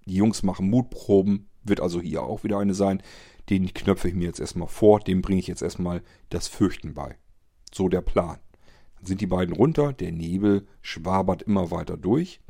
[0.06, 3.02] Die Jungs machen Mutproben, wird also hier auch wieder eine sein.
[3.50, 7.18] Den knöpfe ich mir jetzt erstmal vor, dem bringe ich jetzt erstmal das Fürchten bei.
[7.74, 8.40] So der Plan.
[8.98, 12.42] Dann sind die beiden runter, der Nebel schwabert immer weiter durch.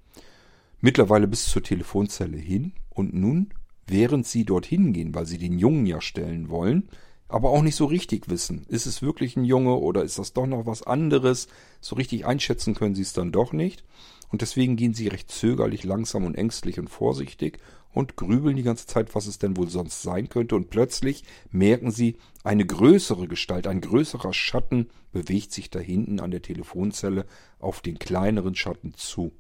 [0.82, 3.53] Mittlerweile bis zur Telefonzelle hin und nun
[3.89, 6.89] während sie dorthin gehen, weil sie den Jungen ja stellen wollen,
[7.27, 10.47] aber auch nicht so richtig wissen, ist es wirklich ein Junge oder ist das doch
[10.47, 11.47] noch was anderes?
[11.80, 13.84] So richtig einschätzen können sie es dann doch nicht.
[14.32, 17.59] Und deswegen gehen sie recht zögerlich, langsam und ängstlich und vorsichtig
[17.91, 20.55] und grübeln die ganze Zeit, was es denn wohl sonst sein könnte.
[20.55, 26.32] Und plötzlich merken sie, eine größere Gestalt, ein größerer Schatten bewegt sich da hinten an
[26.32, 27.25] der Telefonzelle
[27.59, 29.34] auf den kleineren Schatten zu.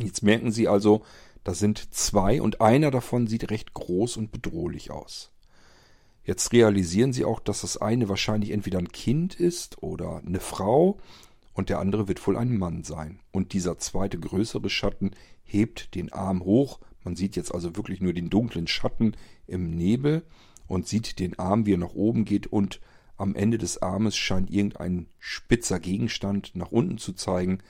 [0.00, 1.02] Jetzt merken sie also,
[1.44, 5.32] da sind zwei und einer davon sieht recht groß und bedrohlich aus.
[6.24, 10.98] Jetzt realisieren sie auch, dass das eine wahrscheinlich entweder ein Kind ist oder eine Frau
[11.54, 13.20] und der andere wird wohl ein Mann sein.
[13.30, 15.12] Und dieser zweite größere Schatten
[15.44, 16.80] hebt den Arm hoch.
[17.04, 19.16] Man sieht jetzt also wirklich nur den dunklen Schatten
[19.46, 20.24] im Nebel
[20.66, 22.80] und sieht den Arm, wie er nach oben geht und
[23.16, 27.60] am Ende des Armes scheint irgendein spitzer Gegenstand nach unten zu zeigen,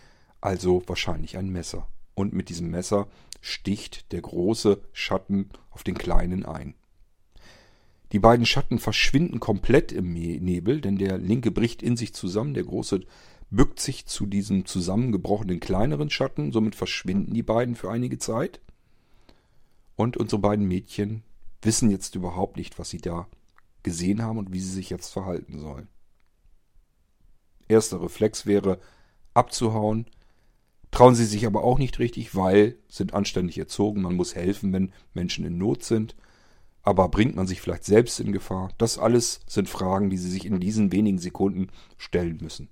[0.41, 1.87] also wahrscheinlich ein Messer.
[2.16, 3.06] Und mit diesem Messer
[3.40, 6.74] sticht der große Schatten auf den kleinen ein.
[8.12, 12.64] Die beiden Schatten verschwinden komplett im Nebel, denn der linke bricht in sich zusammen, der
[12.64, 13.00] große
[13.50, 18.60] bückt sich zu diesem zusammengebrochenen kleineren Schatten, somit verschwinden die beiden für einige Zeit.
[19.94, 21.22] Und unsere beiden Mädchen
[21.62, 23.28] wissen jetzt überhaupt nicht, was sie da
[23.82, 25.88] gesehen haben und wie sie sich jetzt verhalten sollen.
[27.68, 28.80] Erster Reflex wäre
[29.34, 30.06] abzuhauen,
[30.97, 34.94] Trauen sie sich aber auch nicht richtig, weil sind anständig erzogen, man muss helfen, wenn
[35.12, 36.16] Menschen in Not sind.
[36.80, 38.70] Aber bringt man sich vielleicht selbst in Gefahr?
[38.78, 41.68] Das alles sind Fragen, die sie sich in diesen wenigen Sekunden
[41.99, 42.70] stellen müssen.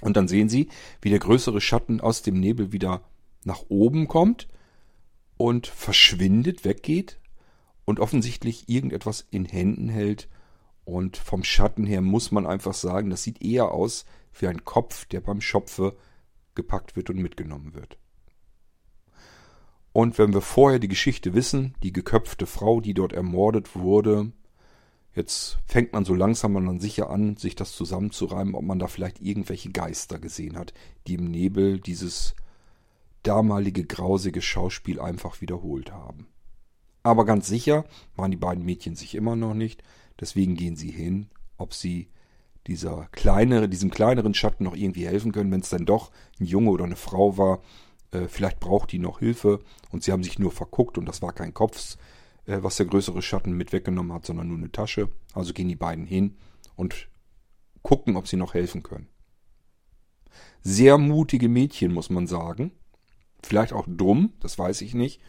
[0.00, 0.70] Und dann sehen sie,
[1.02, 3.02] wie der größere Schatten aus dem Nebel wieder
[3.44, 4.48] nach oben kommt
[5.36, 7.20] und verschwindet, weggeht
[7.84, 10.30] und offensichtlich irgendetwas in Händen hält.
[10.86, 15.04] Und vom Schatten her muss man einfach sagen, das sieht eher aus wie ein Kopf,
[15.04, 15.98] der beim Schopfe
[16.54, 17.98] gepackt wird und mitgenommen wird.
[19.92, 24.32] Und wenn wir vorher die Geschichte wissen, die geköpfte Frau, die dort ermordet wurde,
[25.14, 29.20] jetzt fängt man so langsam dann sicher an, sich das zusammenzureimen, ob man da vielleicht
[29.20, 30.74] irgendwelche Geister gesehen hat,
[31.06, 32.34] die im Nebel dieses
[33.22, 36.26] damalige grausige Schauspiel einfach wiederholt haben.
[37.04, 37.84] Aber ganz sicher
[38.16, 39.82] waren die beiden Mädchen sich immer noch nicht,
[40.20, 42.08] deswegen gehen sie hin, ob sie
[42.66, 46.10] dieser kleinere, diesem kleineren Schatten noch irgendwie helfen können, wenn es dann doch
[46.40, 47.60] ein Junge oder eine Frau war.
[48.10, 49.60] Äh, vielleicht braucht die noch Hilfe
[49.90, 51.96] und sie haben sich nur verguckt und das war kein Kopf,
[52.46, 55.08] äh, was der größere Schatten mit weggenommen hat, sondern nur eine Tasche.
[55.34, 56.36] Also gehen die beiden hin
[56.76, 57.08] und
[57.82, 59.08] gucken, ob sie noch helfen können.
[60.62, 62.72] Sehr mutige Mädchen, muss man sagen.
[63.42, 65.20] Vielleicht auch dumm, das weiß ich nicht.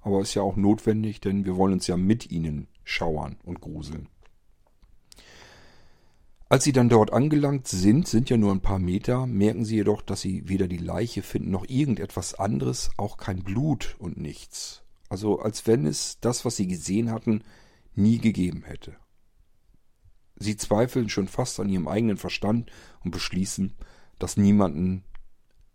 [0.00, 4.08] Aber ist ja auch notwendig, denn wir wollen uns ja mit ihnen schauern und gruseln.
[6.48, 10.02] Als sie dann dort angelangt sind, sind ja nur ein paar Meter, merken sie jedoch,
[10.02, 14.82] dass sie weder die Leiche finden noch irgendetwas anderes, auch kein Blut und nichts.
[15.08, 17.42] Also als wenn es das, was sie gesehen hatten,
[17.94, 18.96] nie gegeben hätte.
[20.36, 22.70] Sie zweifeln schon fast an ihrem eigenen Verstand
[23.04, 23.74] und beschließen,
[24.18, 25.04] das niemanden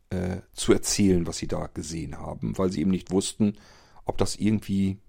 [0.09, 3.57] äh, zu erzählen, was sie da gesehen haben, weil sie eben nicht wussten,
[4.05, 4.99] ob das irgendwie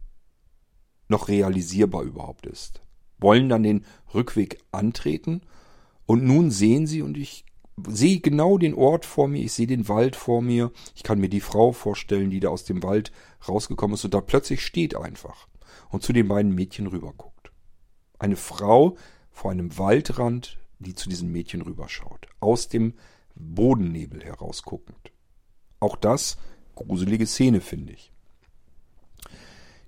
[1.09, 2.83] noch realisierbar überhaupt ist.
[3.21, 5.43] Wollen dann den Rückweg antreten
[6.07, 7.45] und nun sehen sie und ich
[7.87, 11.29] sehe genau den Ort vor mir, ich sehe den Wald vor mir, ich kann mir
[11.29, 13.13] die Frau vorstellen, die da aus dem Wald
[13.49, 15.47] rausgekommen ist und da plötzlich steht einfach
[15.91, 17.51] und zu den beiden Mädchen rüberguckt.
[18.19, 18.97] Eine Frau
[19.31, 22.95] vor einem Waldrand, die zu diesen Mädchen rüberschaut, aus dem
[23.35, 25.13] Bodennebel herausguckend.
[25.79, 26.37] Auch das
[26.75, 28.13] gruselige Szene, finde ich.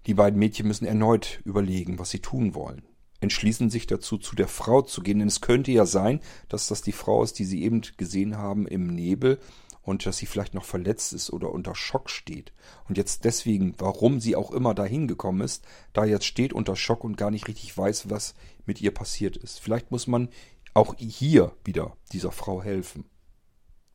[0.07, 2.83] Die beiden Mädchen müssen erneut überlegen, was sie tun wollen.
[3.23, 6.83] Entschließen sich dazu, zu der Frau zu gehen, denn es könnte ja sein, dass das
[6.83, 9.39] die Frau ist, die sie eben gesehen haben im Nebel
[9.81, 12.53] und dass sie vielleicht noch verletzt ist oder unter Schock steht.
[12.89, 17.05] Und jetzt deswegen, warum sie auch immer dahin gekommen ist, da jetzt steht unter Schock
[17.05, 18.35] und gar nicht richtig weiß, was
[18.67, 19.61] mit ihr passiert ist.
[19.61, 20.29] Vielleicht muss man
[20.75, 23.05] auch hier wieder dieser Frau helfen.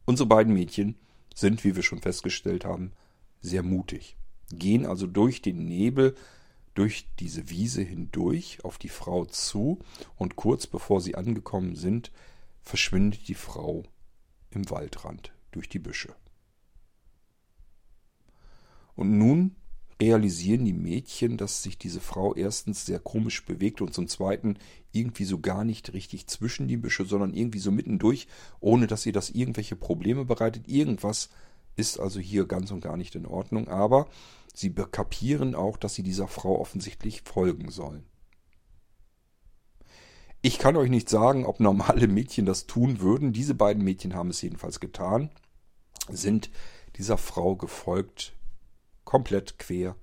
[0.05, 0.95] Unsere beiden Mädchen
[1.36, 2.93] sind, wie wir schon festgestellt haben,
[3.41, 4.15] sehr mutig
[4.51, 6.15] gehen also durch den Nebel,
[6.78, 9.80] durch diese Wiese hindurch auf die Frau zu
[10.15, 12.11] und kurz bevor sie angekommen sind,
[12.61, 13.84] verschwindet die Frau
[14.51, 16.13] im Waldrand durch die Büsche.
[18.93, 19.55] Und nun
[19.99, 24.59] realisieren die Mädchen, dass sich diese Frau erstens sehr komisch bewegt und zum zweiten
[24.91, 28.28] irgendwie so gar nicht richtig zwischen die Büsche, sondern irgendwie so mittendurch,
[28.59, 30.67] ohne dass ihr das irgendwelche Probleme bereitet.
[30.67, 31.30] Irgendwas
[31.78, 34.07] ist also hier ganz und gar nicht in Ordnung, aber
[34.53, 38.05] sie kapieren auch, dass sie dieser Frau offensichtlich folgen sollen.
[40.41, 43.34] Ich kann euch nicht sagen, ob normale Mädchen das tun würden.
[43.34, 45.30] Diese beiden Mädchen haben es jedenfalls getan,
[46.09, 46.49] sind
[46.95, 48.34] dieser Frau gefolgt,
[49.03, 49.95] komplett quer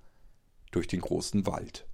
[0.70, 1.86] durch den großen Wald.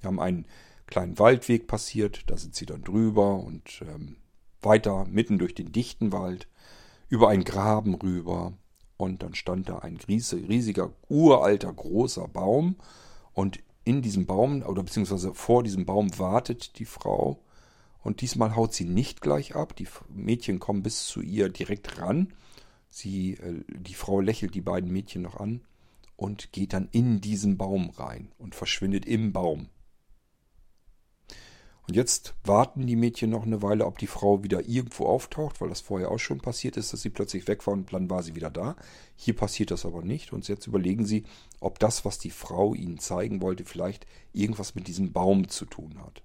[0.00, 0.46] Wir haben einen
[0.86, 4.16] kleinen Waldweg passiert, da sind sie dann drüber und ähm,
[4.60, 6.48] weiter mitten durch den dichten Wald,
[7.08, 8.52] über einen Graben rüber,
[9.02, 12.76] und dann stand da ein riesiger, uralter, großer Baum
[13.32, 17.40] und in diesem Baum oder beziehungsweise vor diesem Baum wartet die Frau
[18.04, 19.74] und diesmal haut sie nicht gleich ab.
[19.74, 22.32] Die Mädchen kommen bis zu ihr direkt ran.
[22.88, 25.62] Sie, äh, die Frau lächelt die beiden Mädchen noch an
[26.14, 29.68] und geht dann in diesen Baum rein und verschwindet im Baum.
[31.94, 35.80] Jetzt warten die Mädchen noch eine Weile, ob die Frau wieder irgendwo auftaucht, weil das
[35.80, 38.50] vorher auch schon passiert ist, dass sie plötzlich weg war und dann war sie wieder
[38.50, 38.76] da.
[39.16, 40.32] Hier passiert das aber nicht.
[40.32, 41.24] Und jetzt überlegen sie,
[41.60, 45.98] ob das, was die Frau ihnen zeigen wollte, vielleicht irgendwas mit diesem Baum zu tun
[45.98, 46.22] hat.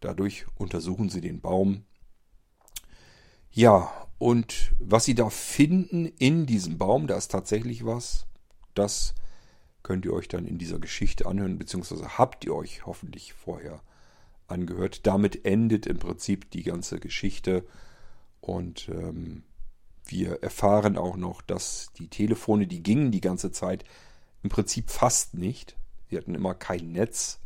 [0.00, 1.84] Dadurch untersuchen sie den Baum.
[3.50, 8.26] Ja, und was sie da finden in diesem Baum, da ist tatsächlich was,
[8.74, 9.14] das
[9.82, 13.80] könnt ihr euch dann in dieser Geschichte anhören, beziehungsweise habt ihr euch hoffentlich vorher
[14.48, 15.06] angehört.
[15.06, 17.64] Damit endet im Prinzip die ganze Geschichte
[18.40, 19.44] und ähm,
[20.06, 23.84] wir erfahren auch noch, dass die Telefone, die gingen die ganze Zeit
[24.42, 25.76] im Prinzip fast nicht.
[26.08, 27.40] Sie hatten immer kein Netz.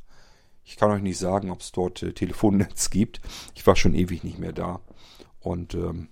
[0.64, 3.20] Ich kann euch nicht sagen, ob es dort äh, Telefonnetz gibt.
[3.54, 4.80] Ich war schon ewig nicht mehr da
[5.40, 6.08] und ähm,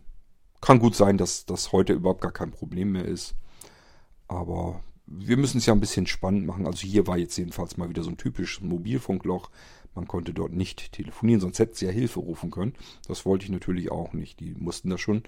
[0.61, 3.35] kann gut sein, dass das heute überhaupt gar kein Problem mehr ist.
[4.29, 6.67] Aber wir müssen es ja ein bisschen spannend machen.
[6.67, 9.51] Also hier war jetzt jedenfalls mal wieder so ein typisches Mobilfunkloch.
[9.95, 12.75] Man konnte dort nicht telefonieren, sonst hätte sie ja Hilfe rufen können.
[13.09, 14.41] Das wollte ich natürlich auch nicht.
[14.41, 15.23] Die mussten da schon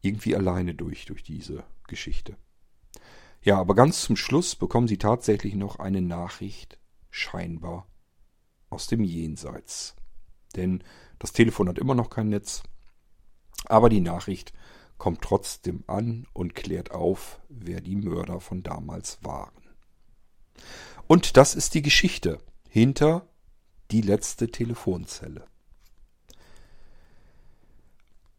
[0.00, 2.36] irgendwie alleine durch, durch diese Geschichte.
[3.42, 6.78] Ja, aber ganz zum Schluss bekommen sie tatsächlich noch eine Nachricht,
[7.10, 7.86] scheinbar
[8.70, 9.96] aus dem Jenseits.
[10.56, 10.82] Denn
[11.18, 12.62] das Telefon hat immer noch kein Netz,
[13.66, 14.52] aber die Nachricht
[14.98, 19.62] kommt trotzdem an und klärt auf, wer die Mörder von damals waren.
[21.06, 22.38] Und das ist die Geschichte
[22.68, 23.28] hinter
[23.90, 25.44] die letzte Telefonzelle.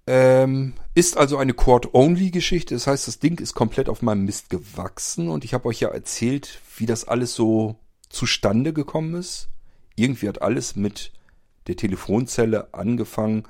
[0.06, 2.76] Ähm, ist also eine Quad-Only-Geschichte.
[2.76, 5.90] Das heißt, das Ding ist komplett auf meinem Mist gewachsen und ich habe euch ja
[5.90, 7.78] erzählt, wie das alles so
[8.10, 9.50] zustande gekommen ist.
[9.96, 11.12] Irgendwie hat alles mit
[11.68, 13.44] der Telefonzelle angefangen,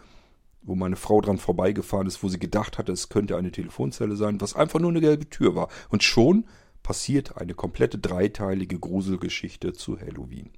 [0.62, 4.40] wo meine Frau dran vorbeigefahren ist, wo sie gedacht hatte, es könnte eine Telefonzelle sein,
[4.40, 5.70] was einfach nur eine gelbe Tür war.
[5.90, 6.46] Und schon
[6.84, 10.52] passiert eine komplette dreiteilige Gruselgeschichte zu Halloween.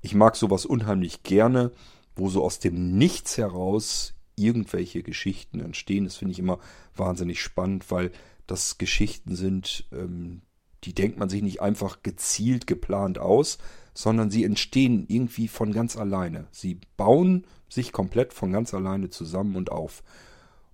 [0.00, 1.72] Ich mag sowas unheimlich gerne,
[2.14, 6.04] wo so aus dem Nichts heraus irgendwelche Geschichten entstehen.
[6.04, 6.58] Das finde ich immer
[6.96, 8.12] wahnsinnig spannend, weil
[8.46, 10.42] das Geschichten sind, ähm,
[10.84, 13.58] die denkt man sich nicht einfach gezielt geplant aus,
[13.94, 16.46] sondern sie entstehen irgendwie von ganz alleine.
[16.52, 20.02] Sie bauen sich komplett von ganz alleine zusammen und auf.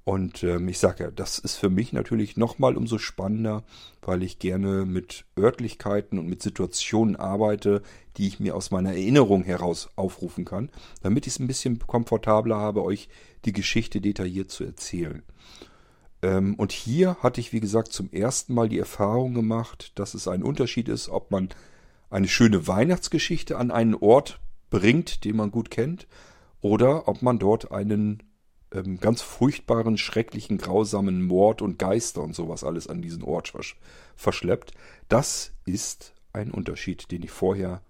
[0.05, 3.65] Und ähm, ich sage ja, das ist für mich natürlich nochmal umso spannender,
[4.03, 7.83] weil ich gerne mit Örtlichkeiten und mit Situationen arbeite,
[8.19, 10.71] die ich mir aus meiner Erinnerung heraus aufrufen kann,
[11.03, 13.09] damit ich es ein bisschen komfortabler habe, euch
[13.47, 15.23] die Geschichte detailliert zu erzählen.
[16.21, 20.29] Ähm, und hier hatte ich, wie gesagt, zum ersten Mal die Erfahrung gemacht, dass es
[20.29, 21.49] ein Unterschied ist, ob man
[22.11, 24.39] eine schöne Weihnachtsgeschichte an einen Ort
[24.69, 26.07] bringt, den man gut kennt,
[26.61, 28.23] oder ob man dort einen
[28.75, 33.77] ähm, ganz furchtbaren, schrecklichen, grausamen Mord und Geister und sowas alles an diesen Ort versch
[34.17, 34.73] verschleppt.
[35.09, 37.81] Das ist ein Unterschied, den ich vorher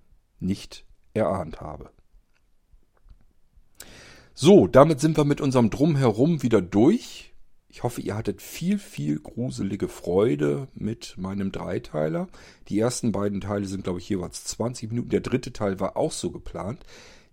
[0.41, 1.91] nicht erahnt habe.
[4.35, 7.33] So, damit sind wir mit unserem Drumherum wieder durch.
[7.69, 12.29] Ich hoffe, ihr hattet viel, viel gruselige Freude mit meinem Dreiteiler.
[12.69, 15.09] Die ersten beiden Teile sind, glaube ich, jeweils 20 Minuten.
[15.09, 16.81] Der dritte Teil war auch so geplant.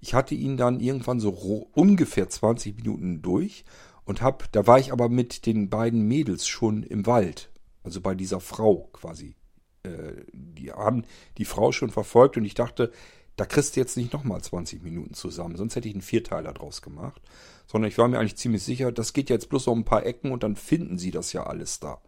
[0.02, 1.30] Ich hatte ihn dann irgendwann so
[1.74, 3.64] ungefähr 20 Minuten durch
[4.04, 7.52] und hab, da war ich aber mit den beiden Mädels schon im Wald.
[7.84, 9.36] Also bei dieser Frau quasi.
[9.84, 11.06] Äh, die haben
[11.38, 12.92] die Frau schon verfolgt und ich dachte,
[13.36, 16.82] da kriegst du jetzt nicht nochmal 20 Minuten zusammen, sonst hätte ich einen Vierteiler draus
[16.82, 17.22] gemacht.
[17.68, 20.32] Sondern ich war mir eigentlich ziemlich sicher, das geht jetzt bloß um ein paar Ecken
[20.32, 22.02] und dann finden sie das ja alles da.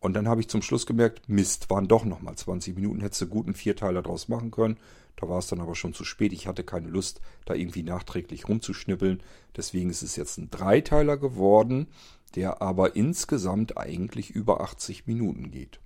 [0.00, 3.26] Und dann habe ich zum Schluss gemerkt, Mist, waren doch nochmal 20 Minuten, hättest du
[3.26, 4.76] gut einen Vierteiler draus machen können.
[5.16, 6.32] Da war es dann aber schon zu spät.
[6.32, 9.22] Ich hatte keine Lust, da irgendwie nachträglich rumzuschnippeln.
[9.56, 11.88] Deswegen ist es jetzt ein Dreiteiler geworden,
[12.34, 15.80] der aber insgesamt eigentlich über 80 Minuten geht.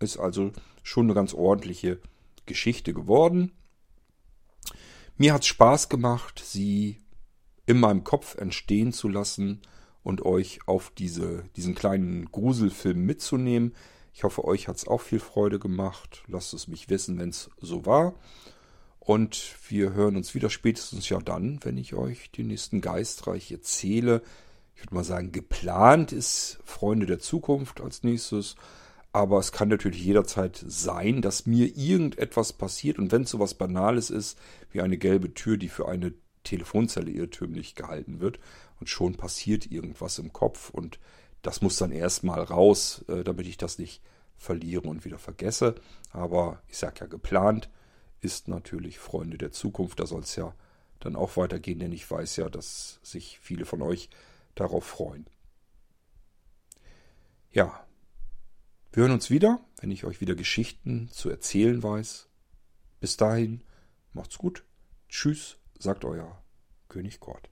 [0.00, 0.52] Ist also
[0.82, 2.00] schon eine ganz ordentliche
[2.46, 3.52] Geschichte geworden.
[5.16, 6.98] Mir hat es Spaß gemacht, sie
[7.66, 9.60] in meinem Kopf entstehen zu lassen
[10.02, 13.74] und euch auf diese, diesen kleinen Gruselfilm mitzunehmen.
[14.14, 16.24] Ich hoffe, euch hat es auch viel Freude gemacht.
[16.26, 18.14] Lasst es mich wissen, wenn es so war.
[19.04, 24.22] Und wir hören uns wieder spätestens ja dann, wenn ich euch den nächsten Geistreich erzähle.
[24.76, 28.54] Ich würde mal sagen, geplant ist Freunde der Zukunft als nächstes.
[29.12, 33.00] Aber es kann natürlich jederzeit sein, dass mir irgendetwas passiert.
[33.00, 34.38] Und wenn es so was Banales ist,
[34.70, 38.38] wie eine gelbe Tür, die für eine Telefonzelle irrtümlich gehalten wird,
[38.78, 40.70] und schon passiert irgendwas im Kopf.
[40.70, 41.00] Und
[41.42, 44.00] das muss dann erstmal raus, äh, damit ich das nicht
[44.36, 45.74] verliere und wieder vergesse.
[46.12, 47.68] Aber ich sage ja geplant
[48.22, 50.00] ist natürlich Freunde der Zukunft.
[50.00, 50.54] Da soll es ja
[51.00, 54.08] dann auch weitergehen, denn ich weiß ja, dass sich viele von euch
[54.54, 55.26] darauf freuen.
[57.50, 57.86] Ja,
[58.92, 62.28] wir hören uns wieder, wenn ich euch wieder Geschichten zu erzählen weiß.
[63.00, 63.64] Bis dahin,
[64.12, 64.64] macht's gut.
[65.08, 66.42] Tschüss, sagt euer
[66.88, 67.51] König Kort.